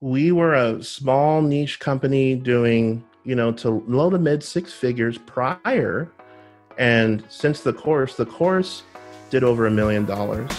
we 0.00 0.30
were 0.30 0.54
a 0.54 0.82
small 0.82 1.42
niche 1.42 1.80
company 1.80 2.36
doing, 2.36 3.04
you 3.24 3.34
know, 3.34 3.50
to 3.52 3.70
low 3.88 4.10
to 4.10 4.18
mid 4.18 4.42
six 4.42 4.72
figures 4.72 5.18
prior. 5.18 6.10
And 6.78 7.24
since 7.28 7.62
the 7.62 7.72
course, 7.72 8.14
the 8.14 8.26
course 8.26 8.84
did 9.30 9.42
over 9.42 9.66
a 9.66 9.70
million 9.70 10.04
dollars. 10.04 10.50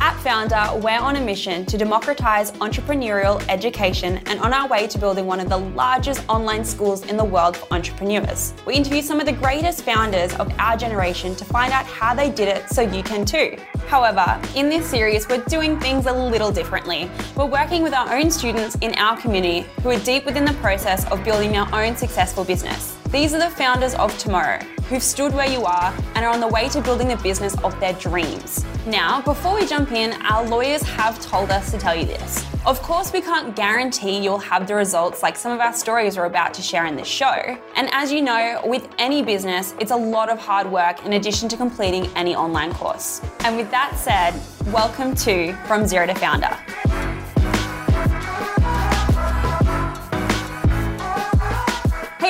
At 0.00 0.16
Foundr, 0.18 0.80
we're 0.82 0.98
on 0.98 1.16
a 1.16 1.20
mission 1.20 1.64
to 1.66 1.78
democratize 1.78 2.52
entrepreneurial 2.52 3.44
education 3.48 4.18
and 4.26 4.40
on 4.40 4.52
our 4.52 4.68
way 4.68 4.86
to 4.88 4.98
building 4.98 5.26
one 5.26 5.40
of 5.40 5.48
the 5.48 5.58
largest 5.58 6.24
online 6.28 6.64
schools 6.64 7.06
in 7.06 7.16
the 7.16 7.24
world 7.24 7.56
for 7.56 7.72
entrepreneurs. 7.72 8.54
We 8.66 8.74
interview 8.74 9.02
some 9.02 9.20
of 9.20 9.26
the 9.26 9.32
greatest 9.32 9.82
founders 9.82 10.34
of 10.34 10.52
our 10.58 10.76
generation 10.76 11.34
to 11.36 11.44
find 11.44 11.72
out 11.72 11.86
how 11.86 12.14
they 12.14 12.30
did 12.30 12.48
it 12.48 12.68
so 12.68 12.82
you 12.82 13.02
can 13.02 13.24
too. 13.24 13.56
However, 13.86 14.40
in 14.56 14.68
this 14.68 14.86
series, 14.86 15.28
we're 15.28 15.44
doing 15.44 15.78
things 15.78 16.06
a 16.06 16.12
little 16.12 16.50
differently. 16.50 17.10
We're 17.36 17.46
working 17.46 17.82
with 17.82 17.94
our 17.94 18.16
own 18.16 18.30
students 18.30 18.76
in 18.80 18.94
our 18.94 19.16
community 19.16 19.66
who 19.82 19.90
are 19.90 19.98
deep 20.00 20.24
within 20.24 20.44
the 20.44 20.54
process 20.54 21.08
of 21.10 21.22
building 21.24 21.52
their 21.52 21.72
own 21.74 21.96
successful 21.96 22.44
business. 22.44 22.96
These 23.10 23.34
are 23.34 23.38
the 23.38 23.50
founders 23.50 23.94
of 23.94 24.16
tomorrow 24.18 24.58
who've 24.88 25.02
stood 25.02 25.34
where 25.34 25.48
you 25.48 25.64
are 25.64 25.94
and 26.14 26.24
are 26.24 26.32
on 26.32 26.40
the 26.40 26.48
way 26.48 26.68
to 26.68 26.80
building 26.80 27.08
the 27.08 27.16
business 27.16 27.56
of 27.64 27.78
their 27.80 27.94
dreams. 27.94 28.64
Now, 28.86 29.22
before 29.22 29.54
we 29.54 29.66
jump 29.66 29.92
in, 29.92 30.12
our 30.22 30.46
lawyers 30.46 30.82
have 30.82 31.20
told 31.20 31.50
us 31.50 31.70
to 31.70 31.78
tell 31.78 31.94
you 31.94 32.04
this. 32.04 32.44
Of 32.66 32.80
course, 32.82 33.12
we 33.12 33.20
can't 33.20 33.54
guarantee 33.54 34.18
you'll 34.22 34.38
have 34.38 34.66
the 34.66 34.74
results 34.74 35.22
like 35.22 35.36
some 35.36 35.52
of 35.52 35.60
our 35.60 35.72
stories 35.72 36.16
we're 36.16 36.24
about 36.24 36.54
to 36.54 36.62
share 36.62 36.86
in 36.86 36.96
this 36.96 37.08
show. 37.08 37.58
And 37.76 37.88
as 37.92 38.12
you 38.12 38.22
know, 38.22 38.60
with 38.64 38.88
any 38.98 39.22
business, 39.22 39.74
it's 39.80 39.90
a 39.90 39.96
lot 39.96 40.28
of 40.30 40.38
hard 40.38 40.70
work 40.70 41.04
in 41.04 41.14
addition 41.14 41.48
to 41.50 41.56
completing 41.56 42.06
any 42.16 42.34
online 42.34 42.72
course. 42.72 43.20
And 43.40 43.56
with 43.56 43.70
that 43.70 43.96
said, 43.96 44.34
welcome 44.72 45.14
to 45.16 45.54
From 45.66 45.86
Zero 45.86 46.06
to 46.06 46.14
Foundr. 46.14 46.83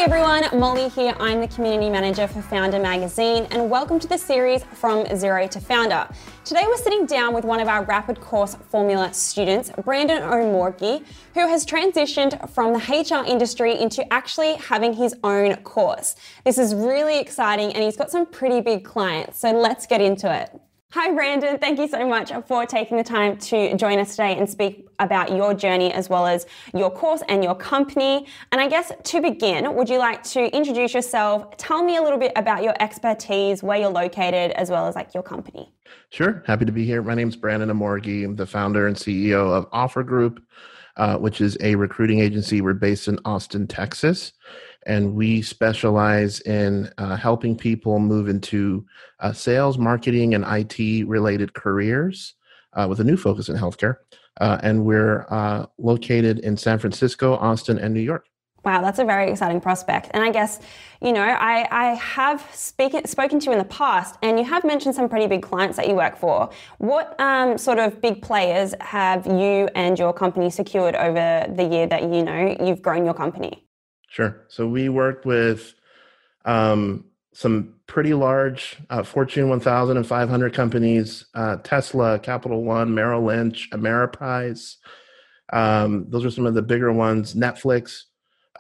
Everyone, 0.05 0.45
Molly 0.61 0.91
here. 0.91 1.15
I'm 1.19 1.41
the 1.41 1.49
community 1.49 1.89
manager 1.89 2.29
for 2.29 2.41
Foundr 2.43 2.79
Magazine, 2.79 3.47
and 3.51 3.71
welcome 3.71 3.99
to 3.99 4.07
the 4.07 4.19
series 4.19 4.63
From 4.63 5.07
Zero 5.17 5.49
to 5.49 5.59
Foundr. 5.61 6.15
Today 6.45 6.63
we're 6.67 6.77
sitting 6.77 7.07
down 7.07 7.33
with 7.33 7.47
one 7.47 7.59
of 7.59 7.69
our 7.69 7.85
Rapid 7.85 8.21
Course 8.21 8.55
Formula 8.55 9.15
students, 9.15 9.71
Brandon 9.83 10.21
Omoregie, 10.21 11.03
who 11.33 11.49
has 11.49 11.65
transitioned 11.65 12.51
from 12.51 12.75
the 12.75 12.81
HR 12.81 13.27
industry 13.27 13.81
into 13.81 14.05
actually 14.13 14.57
having 14.57 14.93
his 14.93 15.17
own 15.25 15.57
course. 15.63 16.17
This 16.45 16.59
is 16.59 16.75
really 16.75 17.19
exciting, 17.19 17.73
and 17.73 17.83
he's 17.83 17.97
got 17.97 18.11
some 18.11 18.27
pretty 18.27 18.61
big 18.61 18.85
clients, 18.85 19.39
so 19.39 19.53
let's 19.53 19.87
get 19.87 20.03
into 20.03 20.31
it. 20.31 20.51
Hi, 20.95 21.13
Brandon. 21.13 21.59
Thank 21.59 21.81
you 21.81 21.89
so 21.89 22.07
much 22.07 22.31
for 22.47 22.67
taking 22.67 22.97
the 22.97 23.03
time 23.03 23.37
to 23.39 23.77
join 23.77 23.99
us 23.99 24.13
today 24.13 24.39
and 24.39 24.49
speak 24.49 24.87
about 25.01 25.37
your 25.37 25.53
journey 25.53 25.93
as 25.93 26.09
well 26.09 26.25
as 26.25 26.47
your 26.73 26.89
course 26.89 27.21
and 27.29 27.43
your 27.43 27.57
company. 27.57 28.29
And 28.53 28.61
I 28.61 28.69
guess 28.69 28.93
to 29.03 29.21
begin, 29.21 29.75
would 29.75 29.89
you 29.89 29.99
like 29.99 30.23
to 30.23 30.57
introduce 30.57 30.95
yourself? 30.95 31.57
Tell 31.57 31.83
me 31.83 31.97
a 31.97 32.01
little 32.01 32.21
bit 32.21 32.31
about 32.37 32.63
your 32.63 32.81
expertise, 32.81 33.61
where 33.61 33.77
you're 33.77 33.89
located, 33.89 34.53
as 34.53 34.71
well 34.71 34.87
as 34.87 34.95
like 34.95 35.13
your 35.15 35.25
company. 35.25 35.75
Sure. 36.11 36.45
Happy 36.47 36.65
to 36.65 36.71
be 36.71 36.85
here. 36.85 37.03
My 37.03 37.17
name 37.17 37.29
is 37.29 37.35
Brandon 37.35 37.71
Omoregie. 37.71 38.25
I'm 38.25 38.37
the 38.37 38.47
founder 38.47 38.87
and 38.87 38.95
CEO 38.95 39.51
of 39.51 39.69
Offr 39.73 40.07
Group, 40.07 40.45
uh, 40.97 41.17
which 41.17 41.41
is 41.41 41.59
a 41.61 41.75
recruiting 41.75 42.21
agency. 42.21 42.61
We're 42.61 42.73
based 42.73 43.09
in 43.09 43.19
Austin, 43.25 43.67
Texas 43.67 44.33
and 44.87 45.15
we 45.15 45.43
specialize 45.43 46.41
in 46.41 46.91
uh, 46.99 47.17
helping 47.17 47.57
people 47.57 47.99
move 47.99 48.29
into 48.29 48.85
uh, 49.21 49.33
sales, 49.33 49.79
marketing, 49.79 50.35
and 50.35 50.45
IT 50.47 51.07
related 51.07 51.55
careers 51.55 52.35
uh, 52.75 52.87
with 52.89 53.01
a 53.01 53.05
new 53.05 53.17
focus 53.17 53.49
in 53.49 53.57
healthcare. 53.57 53.97
Uh, 54.41 54.59
and 54.63 54.85
we're 54.85 55.27
uh, 55.31 55.67
located 55.79 56.41
in 56.41 56.57
San 56.57 56.79
Francisco, 56.79 57.35
Austin, 57.35 57.79
and 57.79 57.95
New 57.95 58.01
York. 58.01 58.27
Wow, 58.65 58.81
that's 58.81 58.99
a 58.99 59.05
very 59.05 59.31
exciting 59.31 59.61
prospect. 59.61 60.11
And 60.15 60.25
I 60.25 60.31
guess, 60.31 60.59
you 61.03 61.13
know, 61.13 61.21
I, 61.21 61.69
I 61.71 61.95
have 61.97 62.49
speak, 62.55 62.95
spoken 63.07 63.39
to 63.41 63.47
you 63.47 63.53
in 63.53 63.59
the 63.59 63.65
past, 63.65 64.17
and 64.23 64.39
you 64.39 64.45
have 64.47 64.65
mentioned 64.65 64.95
some 64.95 65.07
pretty 65.07 65.27
big 65.27 65.43
clients 65.43 65.77
that 65.77 65.87
you 65.87 65.95
work 65.95 66.17
for. 66.17 66.49
What 66.79 67.15
um, 67.21 67.59
sort 67.59 67.79
of 67.79 68.01
big 68.01 68.23
players 68.23 68.75
have 68.81 69.27
you 69.27 69.69
and 69.75 69.99
your 69.99 70.15
company 70.15 70.49
secured 70.49 70.97
over 70.97 71.47
the 71.55 71.65
year 71.65 71.87
that 71.89 72.05
you 72.05 72.23
know 72.23 72.57
you've 72.59 72.81
grown 72.81 73.05
your 73.05 73.13
company? 73.13 73.64
Sure. 74.15 74.45
So 74.47 74.69
we 74.69 74.89
worked 74.89 75.27
with 75.27 75.75
um, 76.45 77.07
some 77.33 77.75
pretty 77.89 78.15
large 78.15 78.77
uh, 78.89 79.03
Fortune 79.03 79.49
1000 79.49 79.97
and 79.97 80.07
500 80.07 80.55
companies 80.55 81.27
uh, 81.35 81.57
Tesla, 81.65 82.21
Capital 82.21 82.63
One, 82.63 82.95
Merrill 82.95 83.25
Lynch, 83.25 83.69
Ameriprise. 83.73 84.77
Um, 85.53 86.07
those 86.11 86.25
are 86.25 86.31
some 86.31 86.47
of 86.47 86.55
the 86.55 86.63
bigger 86.63 86.93
ones. 86.93 87.35
Netflix. 87.35 88.03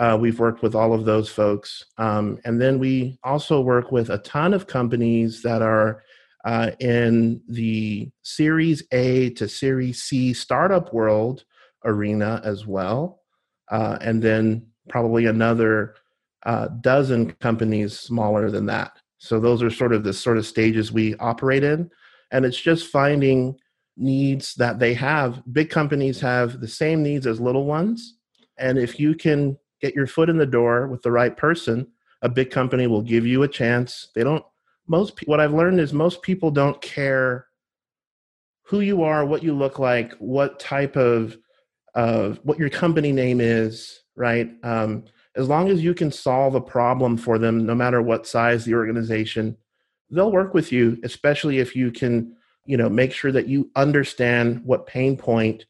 Uh, 0.00 0.18
we've 0.20 0.40
worked 0.40 0.60
with 0.60 0.74
all 0.74 0.92
of 0.92 1.04
those 1.04 1.28
folks. 1.28 1.84
Um, 1.98 2.40
and 2.44 2.60
then 2.60 2.80
we 2.80 3.20
also 3.22 3.60
work 3.60 3.92
with 3.92 4.10
a 4.10 4.18
ton 4.18 4.54
of 4.54 4.66
companies 4.66 5.40
that 5.42 5.62
are 5.62 6.02
uh, 6.44 6.72
in 6.80 7.40
the 7.48 8.10
Series 8.22 8.82
A 8.90 9.30
to 9.30 9.46
Series 9.46 10.02
C 10.02 10.32
startup 10.32 10.92
world 10.92 11.44
arena 11.84 12.42
as 12.42 12.66
well. 12.66 13.20
Uh, 13.70 13.98
and 14.00 14.20
then 14.20 14.66
probably 14.88 15.26
another 15.26 15.94
uh, 16.44 16.68
dozen 16.80 17.32
companies 17.32 17.98
smaller 17.98 18.50
than 18.50 18.66
that. 18.66 18.92
So 19.18 19.40
those 19.40 19.62
are 19.62 19.70
sort 19.70 19.94
of 19.94 20.04
the 20.04 20.12
sort 20.12 20.36
of 20.36 20.46
stages 20.46 20.92
we 20.92 21.14
operate 21.16 21.64
in. 21.64 21.90
And 22.30 22.44
it's 22.44 22.60
just 22.60 22.90
finding 22.90 23.56
needs 23.96 24.54
that 24.56 24.78
they 24.78 24.92
have. 24.94 25.42
Big 25.52 25.70
companies 25.70 26.20
have 26.20 26.60
the 26.60 26.68
same 26.68 27.02
needs 27.02 27.26
as 27.26 27.40
little 27.40 27.64
ones. 27.64 28.16
And 28.58 28.78
if 28.78 29.00
you 29.00 29.14
can 29.14 29.56
get 29.80 29.94
your 29.94 30.06
foot 30.06 30.28
in 30.28 30.36
the 30.36 30.46
door 30.46 30.88
with 30.88 31.02
the 31.02 31.12
right 31.12 31.34
person, 31.36 31.86
a 32.22 32.28
big 32.28 32.50
company 32.50 32.86
will 32.86 33.02
give 33.02 33.26
you 33.26 33.42
a 33.42 33.48
chance. 33.48 34.08
They 34.14 34.24
don't, 34.24 34.44
most, 34.86 35.18
what 35.26 35.40
I've 35.40 35.54
learned 35.54 35.80
is 35.80 35.92
most 35.92 36.22
people 36.22 36.50
don't 36.50 36.80
care 36.82 37.46
who 38.64 38.80
you 38.80 39.02
are, 39.02 39.24
what 39.24 39.42
you 39.42 39.54
look 39.54 39.78
like, 39.78 40.12
what 40.14 40.58
type 40.58 40.96
of, 40.96 41.36
of 41.94 42.40
what 42.42 42.58
your 42.58 42.70
company 42.70 43.12
name 43.12 43.40
is 43.40 44.03
right? 44.16 44.50
Um, 44.62 45.04
as 45.36 45.48
long 45.48 45.68
as 45.68 45.82
you 45.82 45.94
can 45.94 46.12
solve 46.12 46.54
a 46.54 46.60
problem 46.60 47.16
for 47.16 47.38
them, 47.38 47.66
no 47.66 47.74
matter 47.74 48.00
what 48.00 48.26
size 48.26 48.64
the 48.64 48.74
organization, 48.74 49.56
they'll 50.10 50.32
work 50.32 50.54
with 50.54 50.70
you, 50.70 50.98
especially 51.02 51.58
if 51.58 51.74
you 51.74 51.90
can, 51.90 52.36
you 52.66 52.76
know, 52.76 52.88
make 52.88 53.12
sure 53.12 53.32
that 53.32 53.48
you 53.48 53.70
understand 53.74 54.64
what 54.64 54.86
pain 54.86 55.16
point 55.16 55.64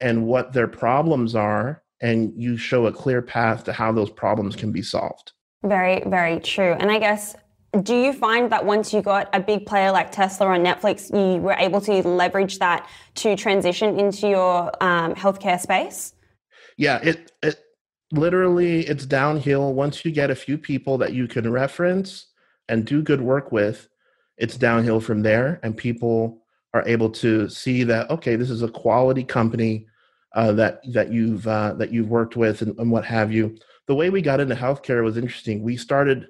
and 0.00 0.26
what 0.26 0.52
their 0.52 0.68
problems 0.68 1.34
are, 1.34 1.82
and 2.00 2.32
you 2.36 2.56
show 2.56 2.86
a 2.86 2.92
clear 2.92 3.20
path 3.20 3.64
to 3.64 3.72
how 3.72 3.90
those 3.90 4.10
problems 4.10 4.54
can 4.54 4.70
be 4.70 4.82
solved. 4.82 5.32
Very, 5.64 6.02
very 6.06 6.38
true. 6.38 6.76
And 6.78 6.90
I 6.90 7.00
guess 7.00 7.34
do 7.82 7.94
you 7.94 8.12
find 8.12 8.50
that 8.50 8.64
once 8.64 8.94
you 8.94 9.02
got 9.02 9.28
a 9.34 9.40
big 9.40 9.66
player 9.66 9.90
like 9.90 10.10
Tesla 10.10 10.46
or 10.46 10.56
Netflix, 10.56 11.10
you 11.12 11.40
were 11.40 11.56
able 11.58 11.80
to 11.82 11.92
leverage 12.08 12.58
that 12.58 12.88
to 13.16 13.36
transition 13.36 13.98
into 13.98 14.28
your 14.28 14.72
um, 14.82 15.14
healthcare 15.14 15.60
space? 15.60 16.14
Yeah, 16.78 16.98
it, 17.02 17.32
it 17.42 17.60
literally 18.12 18.80
it's 18.86 19.06
downhill. 19.06 19.74
Once 19.74 20.04
you 20.04 20.10
get 20.10 20.30
a 20.30 20.34
few 20.34 20.58
people 20.58 20.98
that 20.98 21.12
you 21.12 21.28
can 21.28 21.50
reference 21.50 22.26
and 22.68 22.84
do 22.84 23.02
good 23.02 23.20
work 23.20 23.52
with 23.52 23.88
it's 24.38 24.56
downhill 24.56 25.00
from 25.00 25.22
there 25.22 25.60
and 25.62 25.76
people 25.76 26.42
are 26.72 26.86
able 26.86 27.10
to 27.10 27.48
see 27.48 27.82
that 27.82 28.08
okay 28.10 28.36
this 28.36 28.50
is 28.50 28.62
a 28.62 28.68
quality 28.68 29.24
company 29.24 29.86
uh, 30.34 30.52
that 30.52 30.80
that 30.92 31.12
you've 31.12 31.46
uh, 31.48 31.72
that 31.74 31.92
you've 31.92 32.10
worked 32.10 32.36
with 32.36 32.62
and, 32.62 32.78
and, 32.78 32.90
what 32.90 33.04
have 33.04 33.32
you. 33.32 33.56
The 33.86 33.94
way 33.94 34.10
we 34.10 34.20
got 34.20 34.40
into 34.40 34.54
healthcare 34.54 35.02
was 35.02 35.16
interesting. 35.16 35.62
We 35.62 35.76
started 35.78 36.28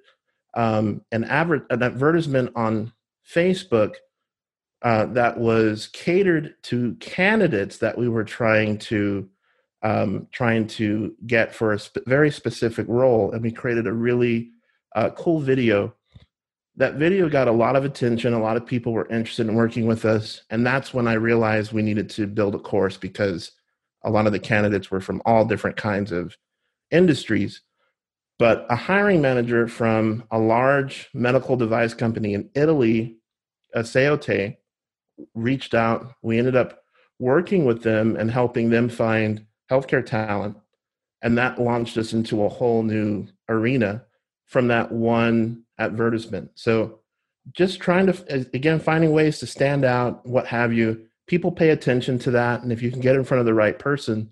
um, 0.55 1.03
an, 1.11 1.25
adver- 1.25 1.67
an 1.71 1.83
advertisement 1.83 2.53
on 2.55 2.93
facebook 3.29 3.97
uh, 4.83 5.07
that 5.07 5.37
was 5.37 5.89
catered 5.89 6.55
to 6.63 6.95
candidates 7.01 7.79
that 7.79 7.99
we 7.99 8.09
were 8.09 8.25
trying 8.25 8.79
to 8.79 9.29
um, 9.83 10.27
trying 10.33 10.67
to 10.67 11.15
get 11.27 11.55
for 11.55 11.73
a 11.73 11.79
sp- 11.79 12.05
very 12.07 12.31
specific 12.31 12.87
role, 12.89 13.33
and 13.33 13.43
we 13.43 13.53
created 13.53 13.87
a 13.87 13.93
really 13.93 14.51
uh, 14.97 15.11
cool 15.11 15.41
video. 15.41 15.95
That 16.77 16.95
video 16.95 17.29
got 17.29 17.49
a 17.49 17.53
lot 17.53 17.77
of 17.77 17.85
attention. 17.85 18.35
A 18.35 18.41
lot 18.41 18.57
of 18.57 18.67
people 18.67 18.93
were 18.93 19.09
interested 19.09 19.49
in 19.49 19.55
working 19.55 19.87
with 19.87 20.05
us, 20.05 20.43
and 20.51 20.67
that's 20.67 20.95
when 20.95 21.09
I 21.09 21.15
realized 21.15 21.73
we 21.73 21.83
needed 21.83 22.11
to 22.11 22.27
build 22.27 22.55
a 22.55 22.59
course 22.59 22.97
because 22.97 23.53
a 24.05 24.11
lot 24.11 24.27
of 24.27 24.33
the 24.33 24.39
candidates 24.39 24.91
were 24.91 25.01
from 25.01 25.23
all 25.25 25.45
different 25.45 25.77
kinds 25.77 26.13
of 26.13 26.37
industries. 26.91 27.63
But 28.39 28.67
a 28.71 28.77
hiring 28.77 29.21
manager 29.21 29.67
from 29.67 30.25
a 30.31 30.39
large 30.39 31.09
medical 31.13 31.57
device 31.57 31.95
company 31.95 32.35
in 32.35 32.51
Italy, 32.55 33.17
Aseote, 33.75 34.57
reached 35.35 35.75
out. 35.75 36.13
We 36.23 36.39
ended 36.39 36.55
up 36.55 36.83
working 37.19 37.65
with 37.65 37.83
them 37.83 38.17
and 38.17 38.31
helping 38.31 38.71
them 38.71 38.89
find 38.89 39.45
healthcare 39.71 40.05
talent. 40.05 40.57
And 41.23 41.37
that 41.39 41.61
launched 41.61 41.97
us 41.99 42.13
into 42.13 42.45
a 42.45 42.49
whole 42.49 42.83
new 42.83 43.27
arena 43.49 44.05
from 44.47 44.69
that 44.69 44.93
one 44.93 45.65
advertisement. 45.79 46.51
So 46.55 47.01
just 47.53 47.81
trying 47.81 48.07
to, 48.07 48.47
again, 48.55 48.79
finding 48.79 49.13
ways 49.13 49.39
to 49.41 49.47
stand 49.47 49.85
out, 49.85 50.25
what 50.27 50.47
have 50.47 50.73
you. 50.73 51.07
People 51.27 51.51
pay 51.51 51.71
attention 51.71 52.19
to 52.21 52.31
that. 52.33 52.63
And 52.63 52.73
if 52.73 52.83
you 52.83 52.91
can 52.91 53.01
get 53.01 53.17
in 53.17 53.25
front 53.25 53.41
of 53.41 53.47
the 53.47 53.55
right 53.55 53.79
person, 53.79 54.31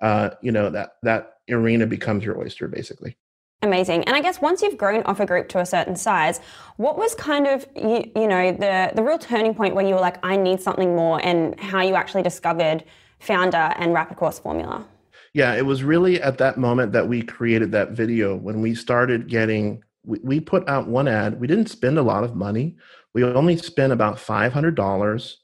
uh, 0.00 0.30
you 0.40 0.52
know 0.52 0.70
that 0.70 0.96
that 1.02 1.38
arena 1.50 1.86
becomes 1.86 2.24
your 2.24 2.38
oyster 2.38 2.68
basically. 2.68 3.16
Amazing. 3.62 4.04
And 4.04 4.16
I 4.16 4.22
guess 4.22 4.40
once 4.40 4.62
you've 4.62 4.78
grown 4.78 5.02
Offr 5.02 5.26
Group 5.26 5.48
to 5.50 5.58
a 5.58 5.66
certain 5.66 5.94
size, 5.94 6.40
what 6.76 6.96
was 6.96 7.14
kind 7.14 7.46
of 7.46 7.66
you, 7.76 8.10
you 8.16 8.26
know 8.26 8.52
the 8.52 8.92
the 8.94 9.02
real 9.02 9.18
turning 9.18 9.54
point 9.54 9.74
where 9.74 9.86
you 9.86 9.94
were 9.94 10.00
like, 10.00 10.24
I 10.24 10.36
need 10.36 10.60
something 10.60 10.96
more, 10.96 11.20
and 11.22 11.58
how 11.60 11.82
you 11.82 11.94
actually 11.94 12.22
discovered 12.22 12.84
Foundr 13.26 13.74
and 13.78 13.92
Rapid 13.92 14.16
Course 14.16 14.38
Formula? 14.38 14.86
Yeah, 15.32 15.54
it 15.54 15.66
was 15.66 15.84
really 15.84 16.20
at 16.20 16.38
that 16.38 16.58
moment 16.58 16.92
that 16.92 17.08
we 17.08 17.22
created 17.22 17.72
that 17.72 17.92
video 17.92 18.36
when 18.36 18.60
we 18.60 18.74
started 18.74 19.28
getting. 19.28 19.82
We, 20.04 20.18
we 20.22 20.40
put 20.40 20.68
out 20.68 20.88
one 20.88 21.06
ad. 21.06 21.40
We 21.40 21.46
didn't 21.46 21.68
spend 21.68 21.98
a 21.98 22.02
lot 22.02 22.24
of 22.24 22.34
money. 22.34 22.76
We 23.14 23.22
only 23.24 23.56
spent 23.56 23.92
about 23.92 24.18
five 24.18 24.52
hundred 24.52 24.74
dollars 24.74 25.38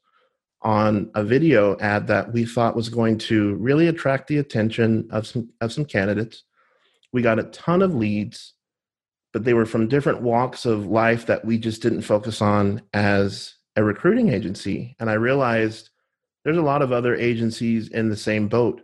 on 0.62 1.10
a 1.14 1.22
video 1.22 1.78
ad 1.78 2.08
that 2.08 2.32
we 2.32 2.44
thought 2.44 2.74
was 2.74 2.88
going 2.88 3.18
to 3.18 3.54
really 3.56 3.86
attract 3.86 4.26
the 4.26 4.38
attention 4.38 5.06
of 5.10 5.26
some 5.26 5.50
of 5.60 5.72
some 5.72 5.84
candidates. 5.84 6.42
We 7.12 7.22
got 7.22 7.38
a 7.38 7.44
ton 7.44 7.82
of 7.82 7.94
leads, 7.94 8.54
but 9.32 9.44
they 9.44 9.54
were 9.54 9.66
from 9.66 9.88
different 9.88 10.22
walks 10.22 10.66
of 10.66 10.86
life 10.86 11.26
that 11.26 11.44
we 11.44 11.58
just 11.58 11.82
didn't 11.82 12.02
focus 12.02 12.42
on 12.42 12.82
as 12.92 13.54
a 13.76 13.84
recruiting 13.84 14.30
agency. 14.30 14.96
And 14.98 15.08
I 15.08 15.14
realized 15.14 15.90
there's 16.46 16.56
a 16.56 16.62
lot 16.62 16.80
of 16.80 16.92
other 16.92 17.14
agencies 17.14 17.88
in 17.88 18.08
the 18.08 18.16
same 18.16 18.48
boat. 18.48 18.80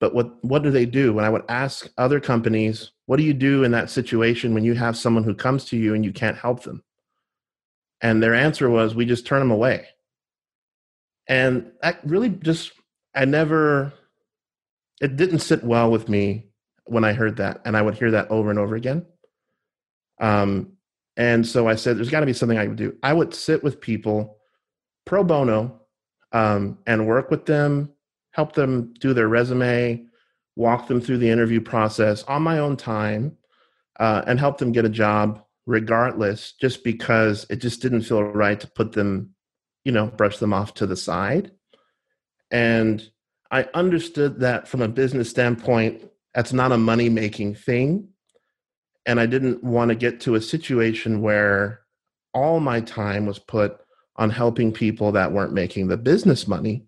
But 0.00 0.16
what 0.16 0.44
what 0.44 0.64
do 0.64 0.72
they 0.72 0.86
do? 0.86 1.12
When 1.12 1.24
I 1.24 1.30
would 1.30 1.44
ask 1.48 1.88
other 1.96 2.18
companies, 2.18 2.90
what 3.04 3.18
do 3.18 3.22
you 3.22 3.34
do 3.34 3.62
in 3.62 3.70
that 3.70 3.90
situation 3.90 4.54
when 4.54 4.64
you 4.64 4.74
have 4.74 4.96
someone 4.96 5.22
who 5.22 5.34
comes 5.34 5.66
to 5.66 5.76
you 5.76 5.94
and 5.94 6.04
you 6.04 6.12
can't 6.12 6.36
help 6.36 6.64
them? 6.64 6.82
And 8.00 8.20
their 8.20 8.34
answer 8.34 8.68
was, 8.68 8.96
we 8.96 9.06
just 9.06 9.26
turn 9.26 9.38
them 9.38 9.52
away 9.52 9.86
and 11.28 11.72
that 11.82 11.98
really 12.04 12.30
just 12.30 12.72
i 13.14 13.24
never 13.24 13.92
it 15.00 15.16
didn't 15.16 15.40
sit 15.40 15.64
well 15.64 15.90
with 15.90 16.08
me 16.08 16.46
when 16.86 17.04
i 17.04 17.12
heard 17.12 17.36
that 17.36 17.60
and 17.64 17.76
i 17.76 17.82
would 17.82 17.94
hear 17.96 18.12
that 18.12 18.30
over 18.30 18.50
and 18.50 18.58
over 18.58 18.76
again 18.76 19.04
um 20.20 20.72
and 21.16 21.46
so 21.46 21.68
i 21.68 21.74
said 21.74 21.96
there's 21.96 22.10
got 22.10 22.20
to 22.20 22.26
be 22.26 22.32
something 22.32 22.58
i 22.58 22.66
would 22.66 22.76
do 22.76 22.96
i 23.02 23.12
would 23.12 23.34
sit 23.34 23.62
with 23.62 23.80
people 23.80 24.38
pro 25.04 25.24
bono 25.24 25.80
um, 26.36 26.78
and 26.86 27.06
work 27.06 27.30
with 27.30 27.46
them 27.46 27.92
help 28.32 28.52
them 28.54 28.92
do 29.00 29.14
their 29.14 29.28
resume 29.28 30.04
walk 30.56 30.88
them 30.88 31.00
through 31.00 31.18
the 31.18 31.30
interview 31.30 31.60
process 31.60 32.22
on 32.24 32.42
my 32.42 32.58
own 32.58 32.76
time 32.76 33.36
uh, 34.00 34.22
and 34.26 34.38
help 34.38 34.58
them 34.58 34.72
get 34.72 34.84
a 34.84 34.90
job 34.90 35.42
regardless 35.66 36.52
just 36.52 36.84
because 36.84 37.46
it 37.50 37.56
just 37.56 37.82
didn't 37.82 38.02
feel 38.02 38.22
right 38.22 38.60
to 38.60 38.66
put 38.68 38.92
them 38.92 39.34
you 39.86 39.92
know, 39.92 40.08
brush 40.08 40.38
them 40.38 40.52
off 40.52 40.74
to 40.74 40.84
the 40.84 40.96
side. 40.96 41.52
And 42.50 43.08
I 43.52 43.68
understood 43.72 44.40
that 44.40 44.66
from 44.66 44.82
a 44.82 44.88
business 44.88 45.30
standpoint, 45.30 46.10
that's 46.34 46.52
not 46.52 46.72
a 46.72 46.76
money 46.76 47.08
making 47.08 47.54
thing. 47.54 48.08
And 49.06 49.20
I 49.20 49.26
didn't 49.26 49.62
want 49.62 49.90
to 49.90 49.94
get 49.94 50.20
to 50.22 50.34
a 50.34 50.40
situation 50.40 51.22
where 51.22 51.82
all 52.34 52.58
my 52.58 52.80
time 52.80 53.26
was 53.26 53.38
put 53.38 53.78
on 54.16 54.30
helping 54.30 54.72
people 54.72 55.12
that 55.12 55.30
weren't 55.30 55.52
making 55.52 55.88
the 55.88 55.96
business 55.96 56.48
money. 56.48 56.84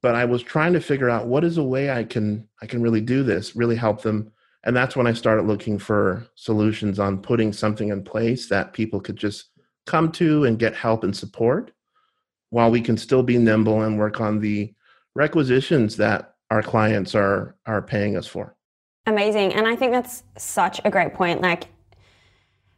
But 0.00 0.14
I 0.14 0.24
was 0.24 0.42
trying 0.42 0.72
to 0.72 0.80
figure 0.80 1.10
out 1.10 1.26
what 1.26 1.44
is 1.44 1.58
a 1.58 1.62
way 1.62 1.90
I 1.90 2.04
can 2.04 2.48
I 2.60 2.66
can 2.66 2.82
really 2.82 3.00
do 3.00 3.22
this, 3.22 3.54
really 3.54 3.76
help 3.76 4.02
them. 4.02 4.32
And 4.64 4.74
that's 4.74 4.96
when 4.96 5.06
I 5.06 5.12
started 5.12 5.46
looking 5.46 5.78
for 5.78 6.26
solutions 6.34 6.98
on 6.98 7.18
putting 7.18 7.52
something 7.52 7.90
in 7.90 8.02
place 8.02 8.48
that 8.48 8.72
people 8.72 9.00
could 9.00 9.16
just 9.16 9.50
come 9.86 10.10
to 10.12 10.44
and 10.44 10.58
get 10.58 10.74
help 10.74 11.04
and 11.04 11.16
support 11.16 11.70
while 12.50 12.70
we 12.70 12.80
can 12.80 12.96
still 12.96 13.22
be 13.22 13.38
nimble 13.38 13.82
and 13.82 13.98
work 13.98 14.20
on 14.20 14.40
the 14.40 14.74
requisitions 15.14 15.96
that 15.96 16.34
our 16.50 16.62
clients 16.62 17.14
are 17.14 17.56
are 17.66 17.82
paying 17.82 18.16
us 18.16 18.26
for. 18.26 18.56
Amazing. 19.06 19.52
And 19.54 19.68
I 19.68 19.76
think 19.76 19.92
that's 19.92 20.24
such 20.36 20.80
a 20.84 20.90
great 20.90 21.14
point. 21.14 21.40
Like 21.40 21.68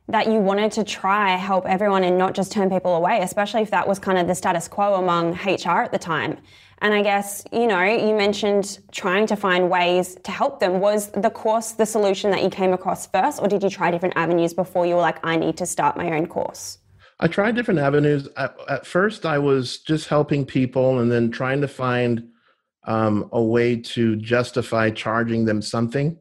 that 0.08 0.26
you 0.26 0.38
wanted 0.38 0.72
to 0.72 0.84
try 0.84 1.36
help 1.36 1.66
everyone 1.66 2.02
and 2.02 2.16
not 2.16 2.34
just 2.34 2.50
turn 2.50 2.70
people 2.70 2.96
away, 2.96 3.20
especially 3.20 3.62
if 3.62 3.70
that 3.70 3.86
was 3.86 3.98
kind 3.98 4.18
of 4.18 4.26
the 4.26 4.34
status 4.34 4.66
quo 4.66 4.94
among 4.94 5.34
HR 5.34 5.82
at 5.82 5.92
the 5.92 5.98
time. 5.98 6.38
And 6.80 6.94
I 6.94 7.02
guess, 7.02 7.44
you 7.52 7.66
know, 7.66 7.82
you 7.82 8.14
mentioned 8.14 8.78
trying 8.92 9.26
to 9.26 9.36
find 9.36 9.68
ways 9.68 10.16
to 10.22 10.30
help 10.30 10.60
them. 10.60 10.80
Was 10.80 11.10
the 11.10 11.30
course 11.30 11.72
the 11.72 11.84
solution 11.84 12.30
that 12.30 12.42
you 12.42 12.50
came 12.50 12.72
across 12.72 13.06
first, 13.08 13.42
or 13.42 13.48
did 13.48 13.62
you 13.62 13.70
try 13.70 13.90
different 13.90 14.16
avenues 14.16 14.54
before 14.54 14.86
you 14.86 14.94
were 14.94 15.00
like, 15.00 15.18
I 15.24 15.36
need 15.36 15.56
to 15.56 15.66
start 15.66 15.96
my 15.96 16.12
own 16.12 16.26
course? 16.26 16.78
I 17.20 17.26
tried 17.26 17.56
different 17.56 17.80
avenues. 17.80 18.28
At, 18.36 18.56
at, 18.68 18.86
first, 18.86 19.26
I 19.26 19.38
was 19.38 19.78
just 19.78 20.08
helping 20.08 20.46
people 20.46 21.00
and 21.00 21.10
then 21.10 21.32
trying 21.32 21.60
to 21.62 21.68
find 21.68 22.28
um, 22.86 23.28
a 23.32 23.42
way 23.42 23.76
to 23.76 24.14
justify 24.14 24.90
charging 24.90 25.44
them 25.44 25.60
something. 25.60 26.16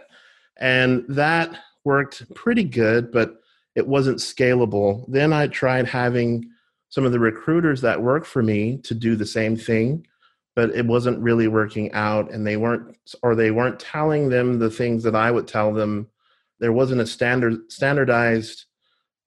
and 0.56 1.04
that 1.08 1.58
worked 1.90 2.32
pretty 2.36 2.62
good, 2.62 3.10
but 3.10 3.40
it 3.74 3.88
wasn't 3.88 4.18
scalable. 4.18 5.04
Then 5.08 5.32
I 5.32 5.48
tried 5.48 5.88
having 5.88 6.48
some 6.88 7.04
of 7.04 7.10
the 7.10 7.18
recruiters 7.18 7.80
that 7.80 8.00
work 8.00 8.24
for 8.24 8.44
me 8.44 8.78
to 8.84 8.94
do 8.94 9.16
the 9.16 9.26
same 9.26 9.56
thing, 9.56 10.06
but 10.54 10.70
it 10.70 10.86
wasn't 10.86 11.18
really 11.18 11.48
working 11.48 11.92
out. 11.92 12.30
And 12.30 12.46
they 12.46 12.56
weren't, 12.56 12.96
or 13.24 13.34
they 13.34 13.50
weren't 13.50 13.80
telling 13.80 14.28
them 14.28 14.60
the 14.60 14.70
things 14.70 15.02
that 15.02 15.16
I 15.16 15.32
would 15.32 15.48
tell 15.48 15.74
them. 15.74 16.06
There 16.60 16.72
wasn't 16.72 17.00
a 17.00 17.06
standard, 17.06 17.72
standardized 17.72 18.66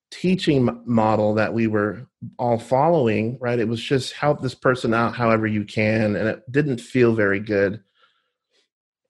teaching 0.10 0.82
model 0.86 1.34
that 1.34 1.54
we 1.54 1.68
were 1.68 2.08
all 2.40 2.60
following, 2.60 3.38
right? 3.42 3.60
It 3.60 3.68
was 3.68 3.82
just 3.82 4.14
help 4.14 4.42
this 4.42 4.56
person 4.56 4.94
out 4.94 5.16
however 5.16 5.48
you 5.48 5.66
can, 5.66 6.16
and 6.16 6.30
it 6.30 6.50
didn't 6.50 6.80
feel 6.80 7.14
very 7.14 7.42
good. 7.42 7.84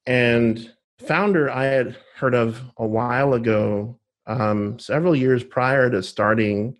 And 0.08 0.73
Foundr, 1.02 1.50
I 1.50 1.66
had 1.66 1.98
heard 2.16 2.36
of 2.36 2.62
a 2.78 2.86
while 2.86 3.34
ago, 3.34 4.00
um, 4.28 4.80
several 4.80 5.16
years 5.16 5.44
prior 5.44 5.90
to 5.90 6.04
starting 6.04 6.76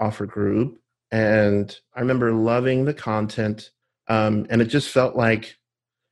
Offr 0.00 0.26
Group, 0.26 0.78
and 1.10 1.78
I 1.94 2.00
remember 2.00 2.32
loving 2.32 2.84
the 2.84 2.94
content, 2.94 3.70
um, 4.08 4.46
and 4.50 4.62
it 4.62 4.66
just 4.66 4.90
felt 4.90 5.16
like, 5.16 5.56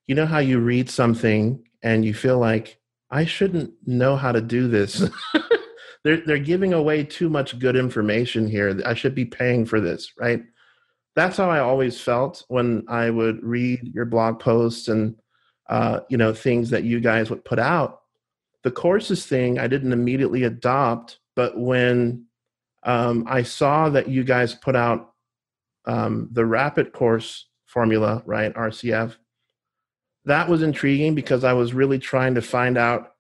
you 0.07 0.15
know, 0.15 0.27
how 0.27 0.39
you 0.39 0.61
read 0.61 0.91
something 0.91 1.65
and 1.83 2.05
you 2.05 2.15
feel 2.15 2.39
like 2.39 2.79
I 3.11 3.25
shouldn't 3.25 3.73
know 3.87 4.17
how 4.17 4.33
to 4.33 4.41
do 4.41 4.69
this. 4.69 5.09
they're 6.05 6.19
they're 6.27 6.39
giving 6.39 6.73
away 6.73 7.05
too 7.05 7.29
much 7.29 7.59
good 7.59 7.77
information 7.77 8.49
here. 8.49 8.81
I 8.85 8.95
should 8.95 9.15
be 9.15 9.25
paying 9.25 9.65
for 9.65 9.81
this, 9.81 10.13
right? 10.19 10.43
That's 11.17 11.37
how 11.37 11.49
I 11.49 11.61
always 11.61 12.01
felt 12.01 12.45
when 12.49 12.85
I 12.89 13.11
would 13.11 13.43
read 13.43 13.93
your 13.95 14.05
blog 14.05 14.41
posts 14.41 14.89
and 14.89 15.15
uh, 15.69 16.01
you 16.09 16.17
know 16.17 16.33
things 16.33 16.71
that 16.71 16.85
you 16.85 17.01
guys 17.01 17.31
would 17.31 17.45
put 17.45 17.59
out. 17.59 18.01
The 18.63 18.71
courses 18.71 19.27
thing 19.27 19.59
I 19.59 19.67
didn't 19.67 19.93
immediately 19.93 20.45
adopt, 20.45 21.19
but 21.37 21.59
when 21.59 22.27
um, 22.85 23.25
I 23.27 23.43
saw 23.43 23.89
that 23.91 24.09
you 24.09 24.25
guys 24.25 24.55
put 24.55 24.77
out 24.77 25.13
um, 25.87 26.29
the 26.33 26.47
rapid 26.47 26.93
course 26.93 27.47
formula, 27.67 28.23
right, 28.25 28.55
RCF, 28.55 29.17
that 30.25 30.49
was 30.49 30.63
intriguing 30.63 31.15
because 31.15 31.45
I 31.45 31.53
was 31.53 31.75
really 31.75 31.99
trying 31.99 32.35
to 32.35 32.43
find 32.43 32.79
out 32.79 33.13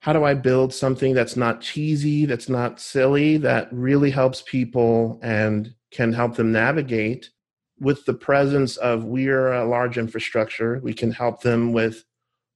how 0.00 0.12
do 0.12 0.24
I 0.24 0.34
build 0.34 0.72
something 0.72 1.14
that's 1.14 1.36
not 1.36 1.60
cheesy, 1.60 2.26
that's 2.26 2.48
not 2.48 2.80
silly, 2.80 3.38
that 3.38 3.72
really 3.72 4.10
helps 4.10 4.42
people 4.42 5.18
and 5.22 5.74
can 5.90 6.12
help 6.12 6.36
them 6.36 6.52
navigate 6.52 7.30
with 7.78 8.04
the 8.04 8.14
presence 8.14 8.76
of 8.76 9.04
we're 9.04 9.52
a 9.52 9.64
large 9.64 9.98
infrastructure. 9.98 10.80
We 10.82 10.94
can 10.94 11.12
help 11.12 11.42
them 11.42 11.72
with 11.72 12.04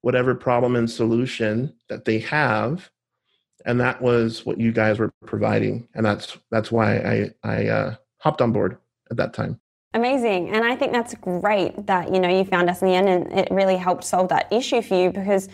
whatever 0.03 0.35
problem 0.35 0.77
and 0.77 0.91
solution 0.91 1.75
that 1.89 2.05
they 2.05 2.19
have. 2.21 2.91
And 3.67 3.79
that 3.81 4.01
was 4.01 4.47
what 4.47 4.59
you 4.59 4.73
guys 4.73 4.99
were 4.99 5.13
providing. 5.27 5.89
And 5.95 6.05
that's 6.05 6.39
that's 6.51 6.73
why 6.73 6.97
I, 6.97 7.31
I 7.45 7.67
uh, 7.67 7.95
hopped 8.19 8.41
on 8.41 8.53
board 8.53 8.79
at 9.11 9.19
that 9.19 9.35
time. 9.35 9.61
Amazing. 9.93 10.51
And 10.51 10.65
I 10.65 10.77
think 10.77 10.93
that's 10.93 11.15
great 11.17 11.87
that, 11.87 12.15
you 12.15 12.21
know, 12.21 12.29
you 12.29 12.45
found 12.45 12.71
us 12.71 12.81
in 12.81 12.89
the 12.89 12.95
end 12.95 13.09
and 13.09 13.33
it 13.39 13.49
really 13.51 13.77
helped 13.77 14.05
solve 14.05 14.29
that 14.29 14.51
issue 14.53 14.83
for 14.83 14.95
you 14.95 15.11
because 15.11 15.49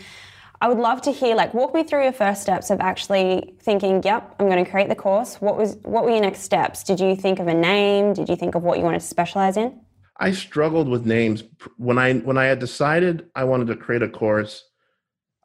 I 0.59 0.67
would 0.67 0.79
love 0.79 1.01
to 1.03 1.11
hear, 1.11 1.35
like, 1.35 1.53
walk 1.53 1.73
me 1.75 1.83
through 1.83 2.03
your 2.03 2.13
first 2.13 2.41
steps 2.41 2.71
of 2.71 2.79
actually 2.79 3.55
thinking, 3.61 4.01
yep, 4.03 4.35
I'm 4.39 4.47
going 4.47 4.63
to 4.63 4.69
create 4.69 4.89
the 4.89 4.95
course. 4.95 5.35
What 5.35 5.55
was, 5.55 5.77
what 5.83 6.03
were 6.03 6.09
your 6.09 6.21
next 6.21 6.41
steps? 6.41 6.83
Did 6.83 6.99
you 6.99 7.15
think 7.15 7.39
of 7.39 7.47
a 7.47 7.53
name? 7.53 8.13
Did 8.13 8.27
you 8.27 8.35
think 8.35 8.55
of 8.55 8.63
what 8.63 8.79
you 8.79 8.83
wanted 8.83 9.01
to 9.01 9.05
specialize 9.05 9.55
in? 9.55 9.79
I 10.19 10.31
struggled 10.31 10.89
with 10.89 11.05
names 11.05 11.43
when 11.77 11.97
I 11.97 12.15
when 12.15 12.37
I 12.37 12.45
had 12.45 12.59
decided 12.59 13.29
I 13.35 13.43
wanted 13.43 13.67
to 13.67 13.75
create 13.75 14.01
a 14.01 14.09
course. 14.09 14.63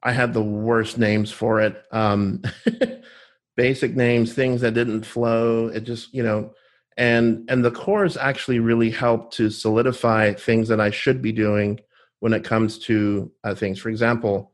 I 0.03 0.13
had 0.13 0.33
the 0.33 0.43
worst 0.43 0.99
names 0.99 1.31
for 1.31 1.61
it. 1.61 1.83
Um, 1.93 2.43
basic 3.57 3.95
names, 3.95 4.33
things 4.33 4.63
that 4.63 4.73
didn't 4.75 5.05
flow. 5.05 5.69
It 5.69 5.81
just 5.81 6.15
you 6.15 6.23
know, 6.23 6.55
and 6.97 7.45
and 7.51 7.65
the 7.65 7.71
course 7.71 8.17
actually 8.17 8.61
really 8.61 8.91
helped 8.91 9.35
to 9.35 9.51
solidify 9.51 10.33
things 10.35 10.69
that 10.69 10.81
I 10.81 10.91
should 10.91 11.21
be 11.21 11.33
doing 11.33 11.81
when 12.21 12.33
it 12.33 12.45
comes 12.45 12.79
to 12.79 13.31
uh, 13.45 13.55
things. 13.55 13.79
For 13.79 13.91
example, 13.91 14.52